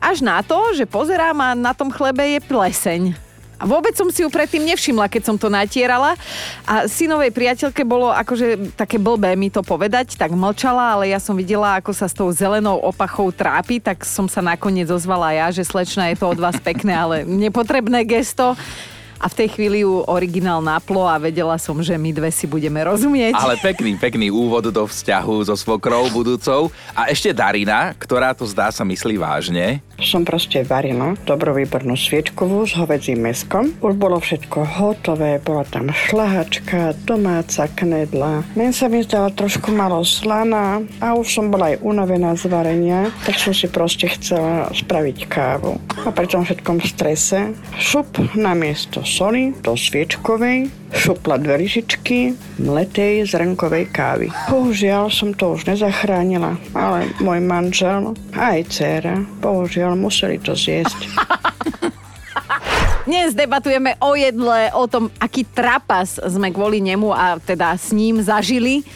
Až 0.00 0.24
na 0.24 0.40
to, 0.40 0.72
že 0.72 0.88
pozerám 0.88 1.36
a 1.44 1.52
na 1.52 1.76
tom 1.76 1.92
chlebe 1.92 2.24
je 2.24 2.40
pleseň. 2.40 3.29
A 3.60 3.68
vôbec 3.68 3.92
som 3.92 4.08
si 4.08 4.24
ju 4.24 4.32
predtým 4.32 4.64
nevšimla, 4.64 5.12
keď 5.12 5.22
som 5.28 5.36
to 5.36 5.52
natierala. 5.52 6.16
A 6.64 6.88
synovej 6.88 7.28
priateľke 7.28 7.84
bolo 7.84 8.08
akože 8.08 8.72
také 8.72 8.96
blbé 8.96 9.36
mi 9.36 9.52
to 9.52 9.60
povedať, 9.60 10.16
tak 10.16 10.32
mlčala, 10.32 10.96
ale 10.96 11.12
ja 11.12 11.20
som 11.20 11.36
videla, 11.36 11.76
ako 11.76 11.92
sa 11.92 12.08
s 12.08 12.16
tou 12.16 12.32
zelenou 12.32 12.80
opachou 12.80 13.28
trápi, 13.28 13.76
tak 13.84 14.08
som 14.08 14.24
sa 14.32 14.40
nakoniec 14.40 14.88
ozvala 14.88 15.36
ja, 15.36 15.52
že 15.52 15.60
slečna 15.60 16.08
je 16.08 16.16
to 16.16 16.32
od 16.32 16.40
vás 16.40 16.56
pekné, 16.56 16.96
ale 16.96 17.16
nepotrebné 17.28 18.08
gesto. 18.08 18.56
A 19.20 19.28
v 19.28 19.36
tej 19.44 19.48
chvíli 19.52 19.84
ju 19.84 20.00
originál 20.08 20.64
naplo 20.64 21.04
a 21.04 21.20
vedela 21.20 21.60
som, 21.60 21.76
že 21.84 21.92
my 21.92 22.08
dve 22.08 22.32
si 22.32 22.48
budeme 22.48 22.80
rozumieť. 22.80 23.36
Ale 23.36 23.60
pekný, 23.60 24.00
pekný 24.00 24.32
úvod 24.32 24.72
do 24.72 24.84
vzťahu 24.88 25.44
so 25.44 25.52
svokrou 25.52 26.08
budúcou. 26.08 26.72
A 26.96 27.12
ešte 27.12 27.36
Darina, 27.36 27.92
ktorá 28.00 28.32
to 28.32 28.48
zdá 28.48 28.72
sa 28.72 28.80
myslí 28.80 29.20
vážne. 29.20 29.84
Som 30.00 30.24
proste 30.24 30.64
varila 30.64 31.12
dobrú 31.28 31.52
výbornú 31.52 31.92
sviečkovú 31.92 32.64
s 32.64 32.72
hovedzím 32.72 33.20
meskom. 33.20 33.76
Už 33.84 34.00
bolo 34.00 34.16
všetko 34.16 34.64
hotové, 34.80 35.36
bola 35.36 35.68
tam 35.68 35.92
šlahačka, 35.92 36.96
domáca 37.04 37.68
knedla. 37.68 38.40
Len 38.56 38.72
sa 38.72 38.88
mi 38.88 39.04
zdala 39.04 39.28
trošku 39.36 39.68
malo 39.68 40.00
slaná 40.00 40.80
a 41.04 41.12
už 41.12 41.28
som 41.28 41.52
bola 41.52 41.76
aj 41.76 41.84
unavená 41.84 42.32
z 42.40 42.48
varenia, 42.48 43.12
tak 43.28 43.36
som 43.36 43.52
si 43.52 43.68
proste 43.68 44.08
chcela 44.16 44.72
spraviť 44.72 45.28
kávu. 45.28 45.76
A 46.00 46.08
pri 46.08 46.24
tom 46.24 46.48
všetkom 46.48 46.80
strese 46.80 47.52
šup 47.76 48.16
na 48.32 48.56
miesto 48.56 49.04
soli 49.10 49.50
do 49.58 49.74
sviečkovej, 49.74 50.70
šupla 50.94 51.42
dve 51.42 51.66
lyžičky 51.66 52.38
mletej 52.62 53.26
zrnkovej 53.26 53.90
kávy. 53.90 54.30
Bohužiaľ 54.46 55.10
som 55.10 55.34
to 55.34 55.58
už 55.58 55.66
nezachránila, 55.66 56.54
ale 56.70 57.10
môj 57.18 57.42
manžel 57.42 58.14
a 58.38 58.54
aj 58.54 58.70
dcéra, 58.70 59.18
bohužiaľ 59.42 59.98
museli 59.98 60.38
to 60.38 60.54
zjesť. 60.54 61.10
Dnes 63.10 63.34
debatujeme 63.34 63.98
o 63.98 64.14
jedle, 64.14 64.70
o 64.70 64.86
tom, 64.86 65.10
aký 65.18 65.42
trapas 65.42 66.22
sme 66.22 66.54
kvôli 66.54 66.78
nemu 66.78 67.10
a 67.10 67.42
teda 67.42 67.74
s 67.74 67.90
ním 67.90 68.22
zažili. 68.22 68.86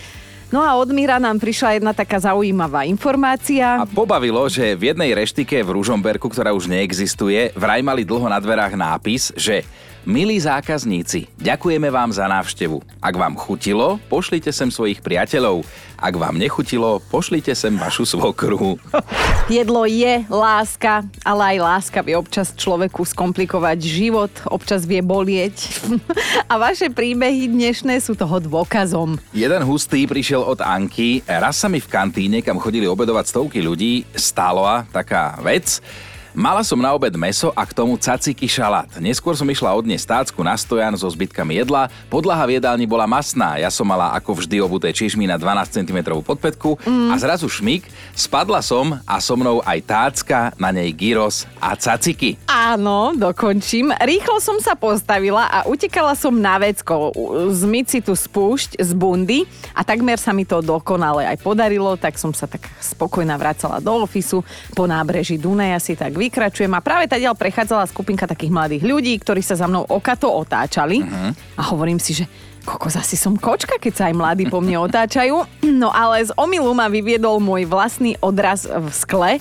No 0.54 0.62
a 0.62 0.78
od 0.78 0.86
Míra 0.94 1.18
nám 1.18 1.42
prišla 1.42 1.82
jedna 1.82 1.90
taká 1.90 2.22
zaujímavá 2.22 2.86
informácia. 2.86 3.82
A 3.82 3.90
pobavilo, 3.90 4.46
že 4.46 4.78
v 4.78 4.94
jednej 4.94 5.10
reštike 5.10 5.66
v 5.66 5.74
Ružomberku, 5.74 6.30
ktorá 6.30 6.54
už 6.54 6.70
neexistuje, 6.70 7.50
vraj 7.58 7.82
mali 7.82 8.06
dlho 8.06 8.30
na 8.30 8.38
dverách 8.38 8.78
nápis, 8.78 9.34
že 9.34 9.66
Milí 10.04 10.36
zákazníci, 10.36 11.32
ďakujeme 11.40 11.88
vám 11.88 12.12
za 12.12 12.28
návštevu. 12.28 12.76
Ak 13.00 13.16
vám 13.16 13.40
chutilo, 13.40 13.96
pošlite 14.12 14.52
sem 14.52 14.68
svojich 14.68 15.00
priateľov. 15.00 15.64
Ak 15.96 16.12
vám 16.20 16.36
nechutilo, 16.36 17.00
pošlite 17.08 17.56
sem 17.56 17.72
vašu 17.72 18.04
svokru. 18.04 18.76
Jedlo 19.48 19.88
je 19.88 20.28
láska, 20.28 21.08
ale 21.24 21.56
aj 21.56 21.58
láska 21.64 22.04
vie 22.04 22.20
občas 22.20 22.52
človeku 22.52 23.00
skomplikovať 23.00 23.78
život, 23.80 24.28
občas 24.52 24.84
vie 24.84 25.00
bolieť. 25.00 25.56
A 26.52 26.60
vaše 26.60 26.92
príbehy 26.92 27.48
dnešné 27.48 27.96
sú 28.04 28.12
toho 28.12 28.44
dôkazom. 28.44 29.16
Jeden 29.32 29.64
hustý 29.64 30.04
prišiel 30.04 30.44
od 30.44 30.60
Anky. 30.60 31.24
Raz 31.24 31.64
sa 31.64 31.72
mi 31.72 31.80
v 31.80 31.88
kantíne, 31.88 32.44
kam 32.44 32.60
chodili 32.60 32.84
obedovať 32.84 33.24
stovky 33.32 33.64
ľudí, 33.64 34.04
stála 34.12 34.84
taká 34.92 35.40
vec. 35.40 35.80
Mala 36.34 36.66
som 36.66 36.82
na 36.82 36.90
obed 36.90 37.14
meso 37.14 37.54
a 37.54 37.62
k 37.62 37.70
tomu 37.70 37.94
caciky 37.94 38.50
šalát. 38.50 38.90
Neskôr 38.98 39.38
som 39.38 39.46
išla 39.46 39.70
odniesť 39.70 40.18
tácku 40.18 40.42
na 40.42 40.58
stojan 40.58 40.90
so 40.98 41.06
zbytkami 41.06 41.62
jedla. 41.62 41.86
Podlaha 42.10 42.42
v 42.50 42.58
jedálni 42.58 42.90
bola 42.90 43.06
masná. 43.06 43.54
Ja 43.62 43.70
som 43.70 43.86
mala 43.86 44.10
ako 44.18 44.42
vždy 44.42 44.58
obuté 44.58 44.90
čižmy 44.90 45.30
na 45.30 45.38
12 45.38 45.70
cm 45.70 46.02
podpätku 46.26 46.74
mm. 46.82 47.14
a 47.14 47.22
zrazu 47.22 47.46
šmik, 47.46 47.86
spadla 48.18 48.66
som 48.66 48.98
a 49.06 49.22
so 49.22 49.38
mnou 49.38 49.62
aj 49.62 49.78
tácka, 49.86 50.50
na 50.58 50.74
nej 50.74 50.90
gyros 50.90 51.46
a 51.62 51.78
caciky. 51.78 52.34
Áno, 52.50 53.14
dokončím. 53.14 53.94
Rýchlo 53.94 54.42
som 54.42 54.58
sa 54.58 54.74
postavila 54.74 55.46
a 55.46 55.70
utekala 55.70 56.18
som 56.18 56.34
na 56.34 56.58
vecko, 56.58 57.14
zmyť 57.54 57.86
si 57.86 57.98
tú 58.02 58.10
spúšť 58.10 58.82
z 58.82 58.90
bundy 58.98 59.46
a 59.70 59.86
takmer 59.86 60.18
sa 60.18 60.34
mi 60.34 60.42
to 60.42 60.58
dokonale 60.58 61.30
aj 61.30 61.38
podarilo, 61.46 61.94
tak 61.94 62.18
som 62.18 62.34
sa 62.34 62.50
tak 62.50 62.66
spokojná 62.82 63.38
vracala 63.38 63.78
do 63.78 64.02
ofisu. 64.02 64.42
Po 64.74 64.90
nábreží 64.90 65.38
Dunaja 65.38 65.78
si 65.78 65.94
tak 65.94 66.23
vykračujem 66.24 66.72
a 66.72 66.80
práve 66.80 67.04
tadiaľ 67.04 67.36
prechádzala 67.36 67.84
skupinka 67.84 68.24
takých 68.24 68.52
mladých 68.52 68.82
ľudí, 68.88 69.12
ktorí 69.20 69.44
sa 69.44 69.60
za 69.60 69.68
mnou 69.68 69.84
okato 69.84 70.32
otáčali 70.32 71.04
uh-huh. 71.04 71.30
a 71.60 71.62
hovorím 71.68 72.00
si, 72.00 72.16
že 72.16 72.24
kokos, 72.64 72.96
asi 72.96 73.14
som 73.14 73.36
kočka, 73.36 73.76
keď 73.76 73.92
sa 73.92 74.04
aj 74.08 74.14
mladí 74.16 74.48
po 74.48 74.64
mne 74.64 74.80
otáčajú. 74.88 75.44
No 75.84 75.90
ale 75.90 76.24
z 76.24 76.30
omilu 76.38 76.70
ma 76.72 76.88
vyviedol 76.88 77.42
môj 77.42 77.68
vlastný 77.68 78.16
odraz 78.22 78.64
v 78.64 78.88
skle. 78.94 79.32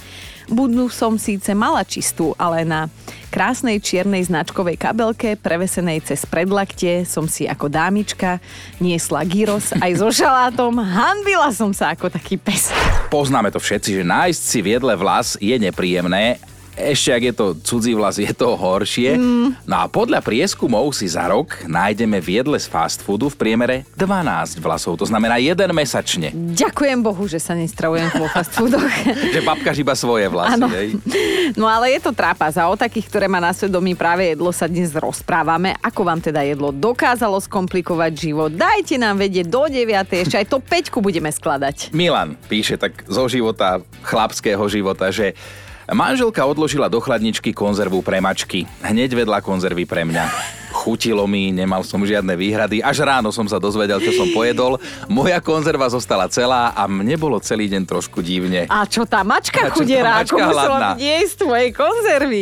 Budnu 0.51 0.91
som 0.91 1.15
síce 1.15 1.55
mala 1.55 1.87
čistú, 1.87 2.35
ale 2.35 2.67
na 2.67 2.91
krásnej 3.31 3.79
čiernej 3.79 4.27
značkovej 4.27 4.75
kabelke, 4.75 5.39
prevesenej 5.39 6.03
cez 6.03 6.27
predlaktie, 6.27 7.07
som 7.07 7.29
si 7.31 7.47
ako 7.47 7.71
dámička 7.71 8.43
niesla 8.83 9.23
gyros 9.23 9.71
aj 9.77 9.91
so 9.95 10.09
šalátom. 10.19 10.83
Hanbila 10.83 11.47
som 11.55 11.71
sa 11.71 11.95
ako 11.95 12.11
taký 12.11 12.35
pes. 12.35 12.75
Poznáme 13.07 13.53
to 13.53 13.61
všetci, 13.61 14.01
že 14.01 14.03
nájsť 14.03 14.41
si 14.41 14.59
v 14.59 14.67
jedle 14.75 14.93
vlas 14.99 15.39
je 15.39 15.55
nepríjemné, 15.55 16.43
ešte 16.74 17.10
ak 17.13 17.24
je 17.24 17.34
to 17.34 17.46
cudzí 17.62 17.94
vlas, 17.94 18.18
je 18.18 18.34
to 18.34 18.58
horšie. 18.58 19.15
Mm. 19.15 19.48
No 19.70 19.75
a 19.82 19.86
podľa 19.86 20.25
prieskumov 20.25 20.89
si 20.98 21.06
za 21.06 21.30
rok 21.30 21.62
nájdeme 21.70 22.18
v 22.18 22.42
jedle 22.42 22.58
z 22.58 22.65
fast 22.65 23.06
foodu 23.06 23.30
v 23.30 23.38
priemere 23.38 23.75
12 23.94 24.58
vlasov, 24.58 24.98
to 24.98 25.06
znamená 25.06 25.38
jeden 25.38 25.70
mesačne. 25.72 26.34
Ďakujem 26.34 27.00
Bohu, 27.06 27.24
že 27.30 27.38
sa 27.38 27.53
nestravujem 27.53 28.10
vo 28.18 28.25
fast 28.25 28.58
foodoch. 28.58 28.82
že 29.36 29.42
babkáš 29.46 29.77
iba 29.86 29.94
svoje 29.94 30.25
vlasy, 30.25 30.65
hej? 30.74 30.89
No 31.53 31.70
ale 31.70 31.94
je 31.94 32.01
to 32.01 32.12
trápas 32.12 32.58
a 32.58 32.65
o 32.65 32.75
takých, 32.75 33.06
ktoré 33.06 33.25
má 33.30 33.38
na 33.38 33.53
svedomí 33.53 33.94
práve 33.94 34.34
jedlo 34.34 34.50
sa 34.50 34.65
dnes 34.65 34.89
rozprávame. 34.98 35.77
Ako 35.86 36.01
vám 36.01 36.20
teda 36.20 36.42
jedlo 36.42 36.74
dokázalo 36.74 37.38
skomplikovať 37.38 38.12
život? 38.18 38.50
Dajte 38.50 38.98
nám 38.98 39.22
vedieť 39.22 39.46
do 39.46 39.70
9. 39.70 39.94
ešte 40.25 40.42
aj 40.42 40.48
to 40.50 40.58
5 40.58 41.03
budeme 41.03 41.27
skladať. 41.27 41.92
Milan 41.92 42.39
píše 42.48 42.80
tak 42.80 43.03
zo 43.06 43.27
života, 43.27 43.84
chlapského 44.08 44.63
života, 44.72 45.12
že 45.12 45.36
manželka 45.93 46.43
odložila 46.43 46.89
do 46.89 47.00
chladničky 47.00 47.53
konzervu 47.55 48.03
pre 48.03 48.19
mačky. 48.19 48.69
Hneď 48.83 49.23
vedľa 49.23 49.39
konzervy 49.39 49.88
pre 49.88 50.03
mňa. 50.03 50.25
Chutilo 50.73 51.29
mi, 51.29 51.53
nemal 51.53 51.85
som 51.85 52.01
žiadne 52.01 52.33
výhrady. 52.33 52.81
Až 52.81 53.05
ráno 53.05 53.29
som 53.29 53.45
sa 53.45 53.62
dozvedel, 53.62 54.01
čo 54.01 54.09
som 54.12 54.27
pojedol. 54.33 54.81
Moja 55.05 55.38
konzerva 55.38 55.85
zostala 55.88 56.25
celá 56.27 56.73
a 56.73 56.89
mne 56.89 57.13
bolo 57.15 57.38
celý 57.38 57.69
deň 57.69 57.85
trošku 57.85 58.25
divne. 58.25 58.65
A 58.67 58.83
čo 58.89 59.05
tá 59.05 59.21
mačka 59.21 59.69
chudera, 59.69 60.25
ako 60.25 60.35
musela 60.41 60.97
jesť 60.97 61.45
tvojej 61.45 61.69
konzervy. 61.77 62.41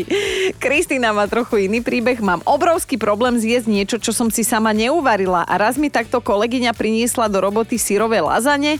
Kristýna 0.57 1.11
má 1.11 1.27
trochu 1.27 1.67
iný 1.67 1.83
príbeh. 1.83 2.23
Mám 2.23 2.41
obrovský 2.47 2.95
problém 2.95 3.35
zjesť 3.35 3.67
niečo, 3.67 3.97
čo 3.99 4.15
som 4.15 4.31
si 4.31 4.47
sama 4.47 4.71
neuvarila. 4.71 5.43
A 5.43 5.53
raz 5.59 5.75
mi 5.75 5.91
takto 5.91 6.23
kolegyňa 6.23 6.71
priniesla 6.71 7.27
do 7.27 7.43
roboty 7.43 7.75
syrové 7.75 8.23
lazane. 8.23 8.79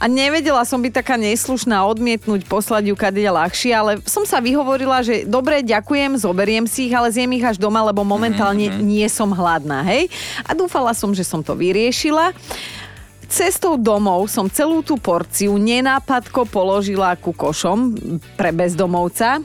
A 0.00 0.08
nevedela 0.08 0.64
som 0.64 0.80
byť 0.80 0.92
taká 0.92 1.16
neslušná, 1.20 1.84
odmietnúť, 1.86 2.48
poslať 2.48 2.90
ju 2.90 2.96
kade 2.96 3.22
ľahšie, 3.22 3.72
ale 3.72 3.92
som 4.08 4.26
sa 4.26 4.40
vyhovorila, 4.42 5.04
že 5.04 5.24
dobre, 5.28 5.62
ďakujem, 5.62 6.18
zoberiem 6.18 6.64
si 6.66 6.90
ich, 6.90 6.94
ale 6.96 7.12
zjem 7.12 7.32
ich 7.36 7.44
až 7.46 7.56
doma, 7.60 7.84
lebo 7.86 8.02
momentálne 8.02 8.68
mm-hmm. 8.68 8.84
nie 8.84 9.06
som 9.06 9.30
hladná, 9.30 9.84
hej. 9.86 10.10
A 10.44 10.56
dúfala 10.56 10.92
som, 10.92 11.12
že 11.14 11.22
som 11.22 11.40
to 11.44 11.54
vyriešila. 11.54 12.34
Cestou 13.32 13.80
domov 13.80 14.28
som 14.28 14.44
celú 14.44 14.84
tú 14.84 15.00
porciu 15.00 15.56
nenápadko 15.56 16.44
položila 16.44 17.16
ku 17.16 17.32
košom 17.32 17.96
pre 18.36 18.52
bezdomovca. 18.52 19.40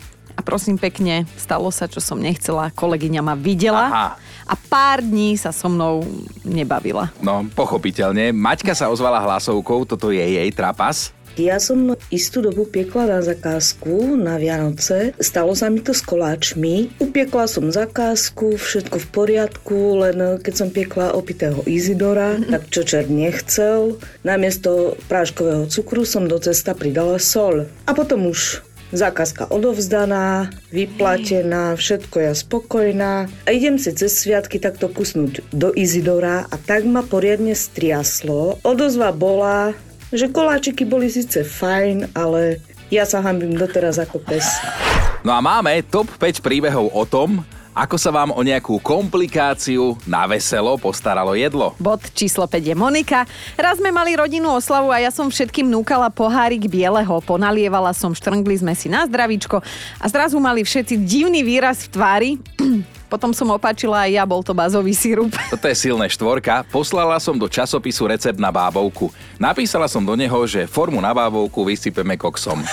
Prosím 0.48 0.80
pekne, 0.80 1.28
stalo 1.36 1.68
sa, 1.76 1.92
čo 1.92 2.00
som 2.00 2.16
nechcela. 2.16 2.72
Kolegyňa 2.72 3.20
ma 3.20 3.36
videla. 3.36 3.92
Aha. 3.92 4.08
A 4.48 4.56
pár 4.56 5.04
dní 5.04 5.36
sa 5.36 5.52
so 5.52 5.68
mnou 5.68 6.08
nebavila. 6.48 7.12
No, 7.20 7.44
pochopiteľne. 7.52 8.32
Maťka 8.32 8.72
sa 8.72 8.88
ozvala 8.88 9.20
hlasovkou, 9.20 9.84
toto 9.84 10.08
je 10.08 10.24
jej 10.24 10.48
trapas. 10.56 11.12
Ja 11.38 11.62
som 11.62 11.94
istú 12.10 12.42
dobu 12.42 12.66
piekla 12.66 13.14
na 13.14 13.20
zakázku 13.22 14.18
na 14.18 14.42
Vianoce. 14.42 15.14
Stalo 15.22 15.54
sa 15.54 15.70
mi 15.70 15.84
to 15.86 15.94
s 15.94 16.02
koláčmi. 16.02 16.98
Upiekla 16.98 17.46
som 17.46 17.70
zakázku, 17.70 18.58
všetko 18.58 18.98
v 18.98 19.08
poriadku, 19.14 19.78
len 20.02 20.42
keď 20.42 20.54
som 20.58 20.74
piekla 20.74 21.14
opitého 21.14 21.62
Izidora, 21.70 22.42
tak 22.42 22.74
čo 22.74 22.82
čert 22.82 23.14
nechcel. 23.14 24.02
Namiesto 24.26 24.98
práškového 25.06 25.70
cukru 25.70 26.10
som 26.10 26.26
do 26.26 26.42
cesta 26.42 26.74
pridala 26.74 27.22
sol. 27.22 27.70
A 27.86 27.94
potom 27.94 28.34
už 28.34 28.66
Zákazka 28.88 29.52
odovzdaná, 29.52 30.48
vyplatená, 30.72 31.76
všetko 31.76 32.24
ja 32.24 32.32
spokojná. 32.32 33.28
A 33.44 33.50
idem 33.52 33.76
si 33.76 33.92
cez 33.92 34.16
sviatky 34.16 34.64
takto 34.64 34.88
kusnúť 34.88 35.44
do 35.52 35.76
Izidora 35.76 36.48
a 36.48 36.56
tak 36.56 36.88
ma 36.88 37.04
poriadne 37.04 37.52
striaslo. 37.52 38.64
Odozva 38.64 39.12
bola, 39.12 39.76
že 40.16 40.32
koláčiky 40.32 40.88
boli 40.88 41.12
síce 41.12 41.44
fajn, 41.44 42.16
ale 42.16 42.64
ja 42.88 43.04
sa 43.04 43.20
hambím 43.20 43.60
doteraz 43.60 44.00
ako 44.00 44.24
pes. 44.24 44.48
No 45.28 45.36
a 45.36 45.44
máme 45.44 45.84
top 45.84 46.08
5 46.16 46.40
príbehov 46.40 46.88
o 46.96 47.04
tom, 47.04 47.44
ako 47.78 47.94
sa 48.02 48.10
vám 48.10 48.34
o 48.34 48.42
nejakú 48.42 48.82
komplikáciu 48.82 50.02
na 50.10 50.26
veselo 50.26 50.74
postaralo 50.82 51.38
jedlo? 51.38 51.78
Bod 51.78 52.02
číslo 52.18 52.50
5 52.50 52.74
je 52.74 52.74
Monika. 52.74 53.30
Raz 53.54 53.78
sme 53.78 53.94
mali 53.94 54.18
rodinnú 54.18 54.50
oslavu 54.50 54.90
a 54.90 54.98
ja 54.98 55.14
som 55.14 55.30
všetkým 55.30 55.70
núkala 55.70 56.10
pohárik 56.10 56.66
bieleho. 56.66 57.22
Ponalievala 57.22 57.94
som, 57.94 58.18
štrngli 58.18 58.66
sme 58.66 58.74
si 58.74 58.90
na 58.90 59.06
zdravíčko 59.06 59.62
a 60.02 60.06
zrazu 60.10 60.42
mali 60.42 60.66
všetci 60.66 61.06
divný 61.06 61.46
výraz 61.46 61.86
v 61.86 61.90
tvári. 61.94 62.32
Potom 63.08 63.32
som 63.32 63.48
opačila 63.56 64.04
aj 64.04 64.12
ja, 64.20 64.24
bol 64.28 64.44
to 64.44 64.52
bazový 64.52 64.92
sírup. 64.92 65.32
Toto 65.54 65.68
je 65.68 65.76
silné 65.78 66.12
štvorka. 66.12 66.68
Poslala 66.68 67.16
som 67.24 67.40
do 67.40 67.48
časopisu 67.48 68.12
recept 68.12 68.40
na 68.40 68.52
bábovku. 68.52 69.12
Napísala 69.40 69.88
som 69.88 70.04
do 70.04 70.12
neho, 70.18 70.40
že 70.44 70.68
formu 70.68 71.00
na 71.00 71.16
bábovku 71.16 71.64
vysypeme 71.64 72.20
koksom. 72.20 72.64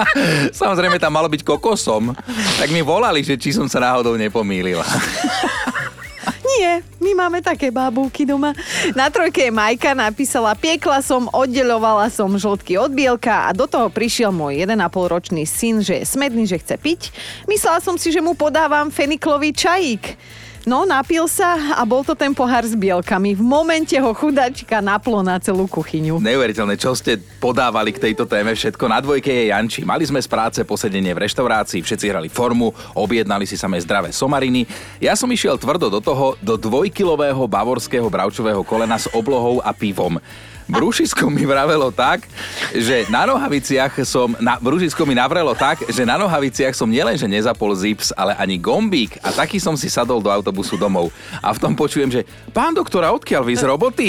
Samozrejme 0.60 0.96
tam 0.96 1.12
malo 1.12 1.28
byť 1.28 1.42
kokosom. 1.44 2.16
Tak 2.60 2.68
mi 2.72 2.80
volali, 2.80 3.20
že 3.20 3.36
či 3.36 3.52
som 3.52 3.68
sa 3.68 3.80
náhodou 3.80 4.16
nepomýlila. 4.16 4.84
Nie, 6.56 6.80
my 7.06 7.12
máme 7.14 7.38
také 7.38 7.70
bábovky 7.70 8.26
doma. 8.26 8.50
Na 8.98 9.06
trojke 9.06 9.46
Majka 9.54 9.94
napísala, 9.94 10.58
piekla 10.58 10.98
som, 10.98 11.30
oddeľovala 11.30 12.10
som 12.10 12.34
žltky 12.34 12.74
od 12.74 12.90
bielka 12.90 13.46
a 13.46 13.54
do 13.54 13.70
toho 13.70 13.86
prišiel 13.86 14.34
môj 14.34 14.66
1,5 14.66 14.74
ročný 15.06 15.46
syn, 15.46 15.78
že 15.86 16.02
je 16.02 16.04
smedný, 16.04 16.50
že 16.50 16.58
chce 16.58 16.74
piť. 16.74 17.14
Myslela 17.46 17.78
som 17.78 17.94
si, 17.94 18.10
že 18.10 18.18
mu 18.18 18.34
podávam 18.34 18.90
feniklový 18.90 19.54
čajík. 19.54 20.18
No, 20.66 20.82
napil 20.82 21.30
sa 21.30 21.78
a 21.78 21.86
bol 21.86 22.02
to 22.02 22.18
ten 22.18 22.34
pohár 22.34 22.66
s 22.66 22.74
bielkami. 22.74 23.38
V 23.38 23.42
momente 23.46 23.94
ho 24.02 24.10
chudačka 24.10 24.82
naplo 24.82 25.22
na 25.22 25.38
celú 25.38 25.70
kuchyňu. 25.70 26.18
Neuveriteľné, 26.18 26.74
čo 26.74 26.90
ste 26.98 27.22
podávali 27.38 27.94
k 27.94 28.02
tejto 28.02 28.26
téme 28.26 28.50
všetko. 28.50 28.90
Na 28.90 28.98
dvojke 28.98 29.30
je 29.30 29.54
Janči. 29.54 29.86
Mali 29.86 30.02
sme 30.02 30.18
z 30.18 30.26
práce 30.26 30.58
posedenie 30.66 31.14
v 31.14 31.22
reštaurácii, 31.22 31.86
všetci 31.86 32.10
hrali 32.10 32.26
formu, 32.26 32.74
objednali 32.98 33.46
si 33.46 33.54
samé 33.54 33.78
zdravé 33.78 34.10
somariny. 34.10 34.66
Ja 34.98 35.14
som 35.14 35.30
išiel 35.30 35.54
tvrdo 35.54 35.86
do 35.86 36.02
toho, 36.02 36.34
do 36.42 36.58
dvojkilového 36.58 37.46
bavorského 37.46 38.10
bravčového 38.10 38.66
kolena 38.66 38.98
s 38.98 39.06
oblohou 39.14 39.62
a 39.62 39.70
pivom. 39.70 40.18
Brúšisko 40.66 41.30
mi 41.30 41.46
vravelo 41.46 41.94
tak, 41.94 42.26
že 42.74 43.06
na 43.06 43.22
nohaviciach 43.22 44.02
som, 44.02 44.34
na, 44.42 44.58
brúšisko 44.58 45.06
mi 45.06 45.14
navrelo 45.14 45.54
tak, 45.54 45.86
že 45.86 46.02
na 46.02 46.18
nohaviciach 46.18 46.74
som 46.74 46.90
nielenže 46.90 47.30
nezapol 47.30 47.70
zips, 47.78 48.10
ale 48.18 48.34
ani 48.34 48.58
gombík 48.58 49.22
a 49.22 49.30
taký 49.30 49.62
som 49.62 49.78
si 49.78 49.86
sadol 49.86 50.18
do 50.18 50.26
autobusu 50.26 50.55
domov. 50.78 51.12
A 51.44 51.52
v 51.52 51.58
tom 51.60 51.74
počujem, 51.76 52.08
že 52.08 52.22
pán 52.54 52.72
doktora, 52.72 53.12
odkiaľ 53.12 53.42
vy 53.44 53.54
z 53.58 53.64
roboty? 53.66 54.08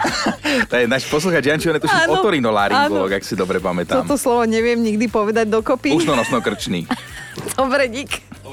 to 0.70 0.74
je 0.80 0.88
náš 0.88 1.04
posluchač 1.12 1.44
Janči, 1.44 1.68
on 1.68 1.76
je 1.76 1.84
tuším 1.84 2.08
otorinolaryngolog, 2.08 3.12
ak 3.20 3.24
si 3.24 3.36
dobre 3.36 3.60
pamätám. 3.60 4.00
Toto 4.04 4.16
slovo 4.16 4.48
neviem 4.48 4.80
nikdy 4.80 5.06
povedať 5.12 5.46
dokopy. 5.48 5.92
Ušnonosno-krčný. 5.92 6.88
Dobre, 7.56 7.86
dík. 7.86 8.20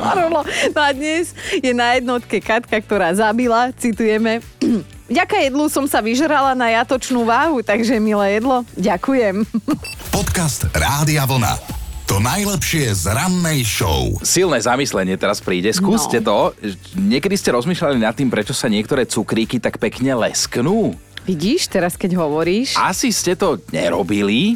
Orlo. 0.00 0.40
No 0.72 0.80
a 0.80 0.90
dnes 0.96 1.36
je 1.60 1.72
na 1.76 2.00
jednotke 2.00 2.40
Katka, 2.40 2.80
ktorá 2.80 3.12
zabila, 3.12 3.70
citujeme, 3.76 4.40
Vďaka 5.04 5.36
jedlu 5.36 5.68
som 5.68 5.84
sa 5.84 6.00
vyžrala 6.00 6.56
na 6.56 6.80
jatočnú 6.80 7.28
váhu, 7.28 7.60
takže 7.60 8.00
milé 8.00 8.40
jedlo, 8.40 8.64
ďakujem. 8.72 9.44
Podcast 10.08 10.64
Rádia 10.72 11.28
Vlna. 11.28 11.83
To 12.14 12.22
najlepšie 12.22 12.94
z 12.94 13.10
rannej 13.10 13.66
show. 13.66 14.14
Silné 14.22 14.62
zamyslenie 14.62 15.18
teraz 15.18 15.42
príde. 15.42 15.74
Skúste 15.74 16.22
no. 16.22 16.54
to. 16.54 16.70
Niekedy 16.94 17.34
ste 17.34 17.50
rozmýšľali 17.50 17.98
nad 17.98 18.14
tým, 18.14 18.30
prečo 18.30 18.54
sa 18.54 18.70
niektoré 18.70 19.02
cukríky 19.02 19.58
tak 19.58 19.82
pekne 19.82 20.14
lesknú? 20.22 20.94
Vidíš, 21.26 21.66
teraz 21.66 21.98
keď 21.98 22.14
hovoríš? 22.22 22.78
Asi 22.78 23.10
ste 23.10 23.34
to 23.34 23.58
nerobili. 23.74 24.54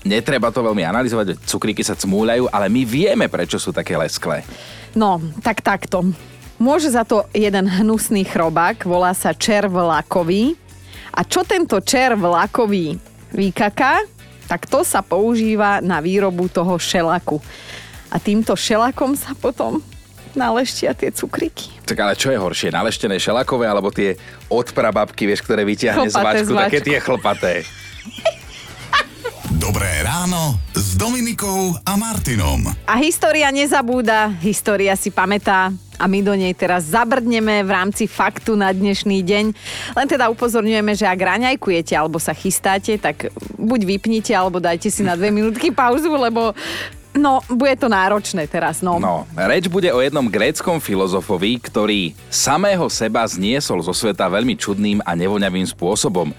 Netreba 0.00 0.48
to 0.48 0.64
veľmi 0.64 0.80
analyzovať, 0.80 1.44
cukríky 1.44 1.84
sa 1.84 1.92
cmúľajú, 1.92 2.48
ale 2.48 2.72
my 2.72 2.88
vieme, 2.88 3.28
prečo 3.28 3.60
sú 3.60 3.68
také 3.68 4.00
lesklé. 4.00 4.40
No, 4.96 5.20
tak 5.44 5.60
takto. 5.60 6.08
Môže 6.56 6.88
za 6.88 7.04
to 7.04 7.28
jeden 7.36 7.68
hnusný 7.68 8.24
chrobák, 8.24 8.80
volá 8.88 9.12
sa 9.12 9.36
červ 9.36 9.76
lakový. 9.76 10.56
A 11.12 11.20
čo 11.20 11.44
tento 11.44 11.76
červ 11.84 12.16
lakový 12.16 12.96
vykaká, 13.28 14.13
tak 14.44 14.68
to 14.68 14.84
sa 14.84 15.00
používa 15.00 15.80
na 15.80 16.00
výrobu 16.00 16.48
toho 16.48 16.76
šelaku. 16.76 17.40
A 18.12 18.16
týmto 18.22 18.54
šelakom 18.54 19.18
sa 19.18 19.34
potom 19.34 19.82
naleštia 20.34 20.92
tie 20.94 21.10
cukriky. 21.14 21.70
Tak 21.86 21.98
ale 21.98 22.14
čo 22.18 22.30
je 22.30 22.38
horšie, 22.38 22.74
naleštené 22.74 23.18
šelakové 23.18 23.70
alebo 23.70 23.94
tie 23.94 24.18
odprababky, 24.50 25.30
vieš, 25.30 25.46
ktoré 25.46 25.62
vyťahne 25.62 26.10
z 26.10 26.16
vačku, 26.18 26.52
také 26.54 26.78
tie 26.82 26.98
chlpaté. 26.98 27.62
Dobré 29.64 30.02
ráno 30.04 30.60
s 30.76 30.98
Dominikou 30.98 31.72
a 31.86 31.96
Martinom. 31.96 32.68
A 32.84 32.94
história 33.00 33.48
nezabúda, 33.48 34.28
história 34.44 34.92
si 34.98 35.08
pamätá 35.08 35.72
a 35.98 36.04
my 36.10 36.20
do 36.22 36.34
nej 36.34 36.52
teraz 36.54 36.90
zabrdneme 36.90 37.62
v 37.62 37.70
rámci 37.70 38.04
faktu 38.10 38.58
na 38.58 38.70
dnešný 38.74 39.22
deň. 39.22 39.44
Len 39.94 40.06
teda 40.10 40.30
upozorňujeme, 40.30 40.92
že 40.94 41.06
ak 41.06 41.20
raňajkujete 41.20 41.94
alebo 41.94 42.18
sa 42.18 42.34
chystáte, 42.34 42.98
tak 42.98 43.30
buď 43.58 43.80
vypnite 43.86 44.32
alebo 44.34 44.58
dajte 44.58 44.90
si 44.90 45.06
na 45.06 45.14
dve 45.14 45.30
minútky 45.30 45.70
pauzu, 45.70 46.10
lebo 46.14 46.52
No, 47.14 47.38
bude 47.46 47.78
to 47.78 47.86
náročné 47.86 48.50
teraz, 48.50 48.82
no. 48.82 48.98
No, 48.98 49.22
reč 49.38 49.70
bude 49.70 49.86
o 49.94 50.02
jednom 50.02 50.26
gréckom 50.26 50.82
filozofovi, 50.82 51.62
ktorý 51.62 52.10
samého 52.26 52.90
seba 52.90 53.22
zniesol 53.22 53.86
zo 53.86 53.94
sveta 53.94 54.26
veľmi 54.26 54.58
čudným 54.58 54.98
a 54.98 55.14
nevoňavým 55.14 55.62
spôsobom. 55.62 56.34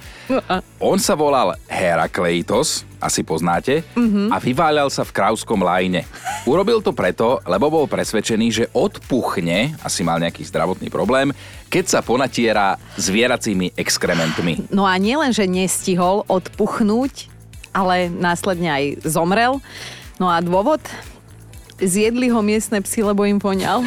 On 0.76 1.00
sa 1.00 1.16
volal 1.16 1.56
Herakleitos, 1.72 2.84
asi 3.06 3.22
poznáte, 3.22 3.86
mm-hmm. 3.94 4.34
a 4.34 4.42
vyváľal 4.42 4.90
sa 4.90 5.06
v 5.06 5.14
krávskom 5.14 5.62
lajne. 5.62 6.04
Urobil 6.50 6.82
to 6.82 6.90
preto, 6.92 7.38
lebo 7.46 7.70
bol 7.70 7.86
presvedčený, 7.86 8.48
že 8.50 8.66
odpuchne, 8.74 9.78
asi 9.86 10.02
mal 10.02 10.18
nejaký 10.18 10.42
zdravotný 10.50 10.90
problém, 10.90 11.30
keď 11.70 11.86
sa 11.86 12.00
ponatiera 12.02 12.82
zvieracími 12.98 13.78
exkrementmi. 13.78 14.74
No 14.74 14.90
a 14.90 14.98
nielen, 14.98 15.30
že 15.30 15.46
nestihol 15.46 16.26
odpuchnúť, 16.26 17.30
ale 17.76 18.10
následne 18.10 18.72
aj 18.72 18.84
zomrel. 19.06 19.62
No 20.16 20.32
a 20.32 20.40
dôvod? 20.40 20.80
Zjedli 21.76 22.32
ho 22.32 22.40
miestne 22.40 22.80
psy, 22.80 23.04
lebo 23.04 23.28
im 23.28 23.36
poňal. 23.36 23.84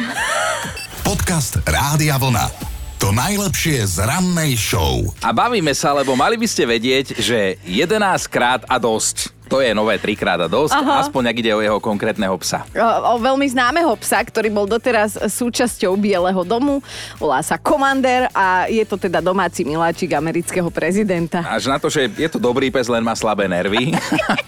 Podcast 1.01 1.57
Rádia 1.65 2.21
Vlna. 2.21 2.68
To 2.99 3.15
najlepšie 3.15 3.79
z 3.87 4.03
rannej 4.03 4.59
show. 4.59 5.07
A 5.23 5.31
bavíme 5.31 5.71
sa, 5.71 5.95
lebo 5.95 6.19
mali 6.19 6.35
by 6.35 6.43
ste 6.43 6.67
vedieť, 6.67 7.15
že 7.15 7.55
11 7.63 7.95
krát 8.27 8.67
a 8.67 8.75
dosť 8.75 9.38
To 9.49 9.65
je 9.65 9.73
nové 9.73 9.97
trikrát 9.97 10.37
a 10.37 10.45
dosť, 10.45 10.77
Aha. 10.77 11.09
aspoň 11.09 11.33
ak 11.33 11.35
ide 11.41 11.51
o 11.57 11.61
jeho 11.65 11.81
konkrétneho 11.81 12.37
psa. 12.37 12.69
O, 12.69 13.17
o 13.17 13.19
veľmi 13.19 13.49
známeho 13.49 13.89
psa, 13.97 14.21
ktorý 14.21 14.53
bol 14.53 14.69
doteraz 14.69 15.17
súčasťou 15.17 15.97
Bieleho 15.97 16.45
domu. 16.45 16.85
Volá 17.17 17.41
sa 17.41 17.57
Commander 17.57 18.29
a 18.29 18.69
je 18.69 18.85
to 18.85 19.01
teda 19.01 19.25
domáci 19.25 19.65
miláčik 19.65 20.13
amerického 20.13 20.69
prezidenta. 20.69 21.41
Až 21.41 21.65
na 21.65 21.81
to, 21.81 21.89
že 21.89 22.13
je 22.13 22.29
to 22.29 22.37
dobrý 22.37 22.69
pes, 22.69 22.85
len 22.85 23.01
má 23.01 23.17
slabé 23.17 23.49
nervy 23.49 23.97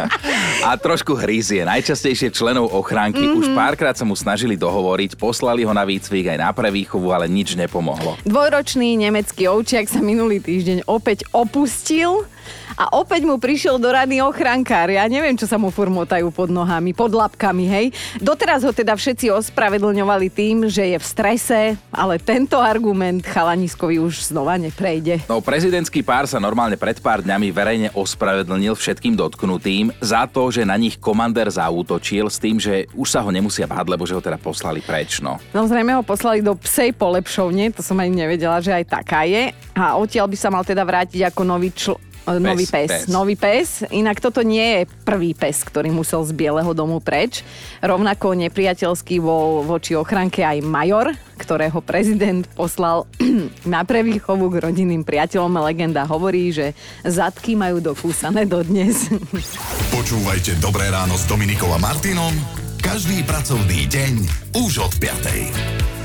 a 0.70 0.78
trošku 0.78 1.18
hryzie. 1.18 1.66
Najčastejšie 1.66 2.30
členov 2.30 2.70
ochránky. 2.70 3.26
Mm-hmm. 3.26 3.40
Už 3.42 3.48
párkrát 3.58 3.98
sa 3.98 4.06
mu 4.06 4.14
snažili 4.14 4.54
dohovoriť, 4.54 5.18
poslali 5.18 5.66
ho 5.66 5.74
na 5.74 5.82
výcvik 5.82 6.30
aj 6.30 6.38
na 6.38 6.54
prevýchovu, 6.54 7.10
ale 7.10 7.26
nič 7.26 7.58
nepomohlo. 7.58 8.22
Dvojročný 8.22 9.02
nemecký 9.02 9.50
ovčiak 9.50 9.90
sa 9.90 9.98
minulý 9.98 10.38
týždeň 10.38 10.86
opäť 10.86 11.26
opustil 11.34 12.30
a 12.76 12.94
opäť 12.96 13.28
mu 13.28 13.38
prišiel 13.38 13.78
do 13.78 13.92
rady 13.92 14.24
ochrankár. 14.24 14.92
Ja 14.92 15.08
neviem, 15.08 15.36
čo 15.36 15.48
sa 15.48 15.60
mu 15.60 15.74
furmotajú 15.74 16.32
pod 16.32 16.50
nohami, 16.52 16.96
pod 16.96 17.12
labkami, 17.16 17.66
hej. 17.68 17.86
Doteraz 18.20 18.64
ho 18.64 18.72
teda 18.72 18.96
všetci 18.96 19.32
ospravedlňovali 19.32 20.28
tým, 20.32 20.68
že 20.68 20.96
je 20.96 20.98
v 21.00 21.06
strese, 21.06 21.60
ale 21.92 22.22
tento 22.22 22.60
argument 22.60 23.24
chalaniskovi 23.24 24.00
už 24.00 24.32
znova 24.32 24.56
neprejde. 24.60 25.24
No, 25.28 25.44
prezidentský 25.44 26.04
pár 26.04 26.28
sa 26.28 26.40
normálne 26.40 26.76
pred 26.80 27.00
pár 27.00 27.24
dňami 27.24 27.48
verejne 27.52 27.90
ospravedlnil 27.96 28.76
všetkým 28.76 29.16
dotknutým 29.16 29.92
za 30.00 30.28
to, 30.28 30.50
že 30.52 30.68
na 30.68 30.76
nich 30.76 30.98
komander 30.98 31.50
zaútočil 31.50 32.28
s 32.30 32.38
tým, 32.42 32.58
že 32.58 32.88
už 32.96 33.08
sa 33.08 33.24
ho 33.24 33.30
nemusia 33.30 33.68
báť, 33.68 33.86
lebo 33.90 34.04
že 34.08 34.16
ho 34.16 34.22
teda 34.24 34.38
poslali 34.40 34.82
preč, 34.82 35.20
no. 35.20 35.38
No 35.56 35.68
zrejme 35.68 35.96
ho 35.96 36.04
poslali 36.04 36.44
do 36.44 36.56
psej 36.58 36.94
polepšovne, 36.96 37.74
to 37.74 37.82
som 37.82 37.98
ani 38.00 38.26
nevedela, 38.26 38.62
že 38.62 38.74
aj 38.74 38.86
taká 38.88 39.26
je. 39.28 39.54
A 39.76 39.96
odtiaľ 39.98 40.28
by 40.28 40.38
sa 40.38 40.50
mal 40.52 40.64
teda 40.68 40.84
vrátiť 40.84 41.32
ako 41.32 41.42
nový 41.48 41.72
čl- 41.72 42.00
Nový 42.28 42.66
pes, 42.70 42.90
pes. 42.90 43.02
Nový 43.10 43.36
pes. 43.36 43.68
Inak 43.90 44.22
toto 44.22 44.46
nie 44.46 44.62
je 44.62 44.82
prvý 45.06 45.34
pes, 45.34 45.66
ktorý 45.66 45.90
musel 45.90 46.22
z 46.22 46.32
Bieleho 46.38 46.72
domu 46.72 47.02
preč. 47.02 47.42
Rovnako 47.82 48.38
nepriateľský 48.38 49.18
bol 49.20 49.66
voči 49.66 49.98
ochranke 49.98 50.46
aj 50.46 50.62
major, 50.62 51.12
ktorého 51.42 51.82
prezident 51.82 52.46
poslal 52.54 53.10
na 53.74 53.82
prevýchovu 53.82 54.54
k 54.54 54.70
rodinným 54.70 55.02
priateľom. 55.02 55.62
Legenda 55.62 56.06
hovorí, 56.06 56.54
že 56.54 56.78
zadky 57.02 57.58
majú 57.58 57.82
dokúsané 57.82 58.46
dodnes. 58.46 59.10
Počúvajte 59.96 60.62
Dobré 60.62 60.90
ráno 60.94 61.18
s 61.18 61.26
Dominikom 61.26 61.74
a 61.74 61.80
Martinom 61.82 62.62
každý 62.82 63.22
pracovný 63.22 63.86
deň 63.86 64.14
už 64.58 64.82
od 64.82 64.94
5. 64.98 66.01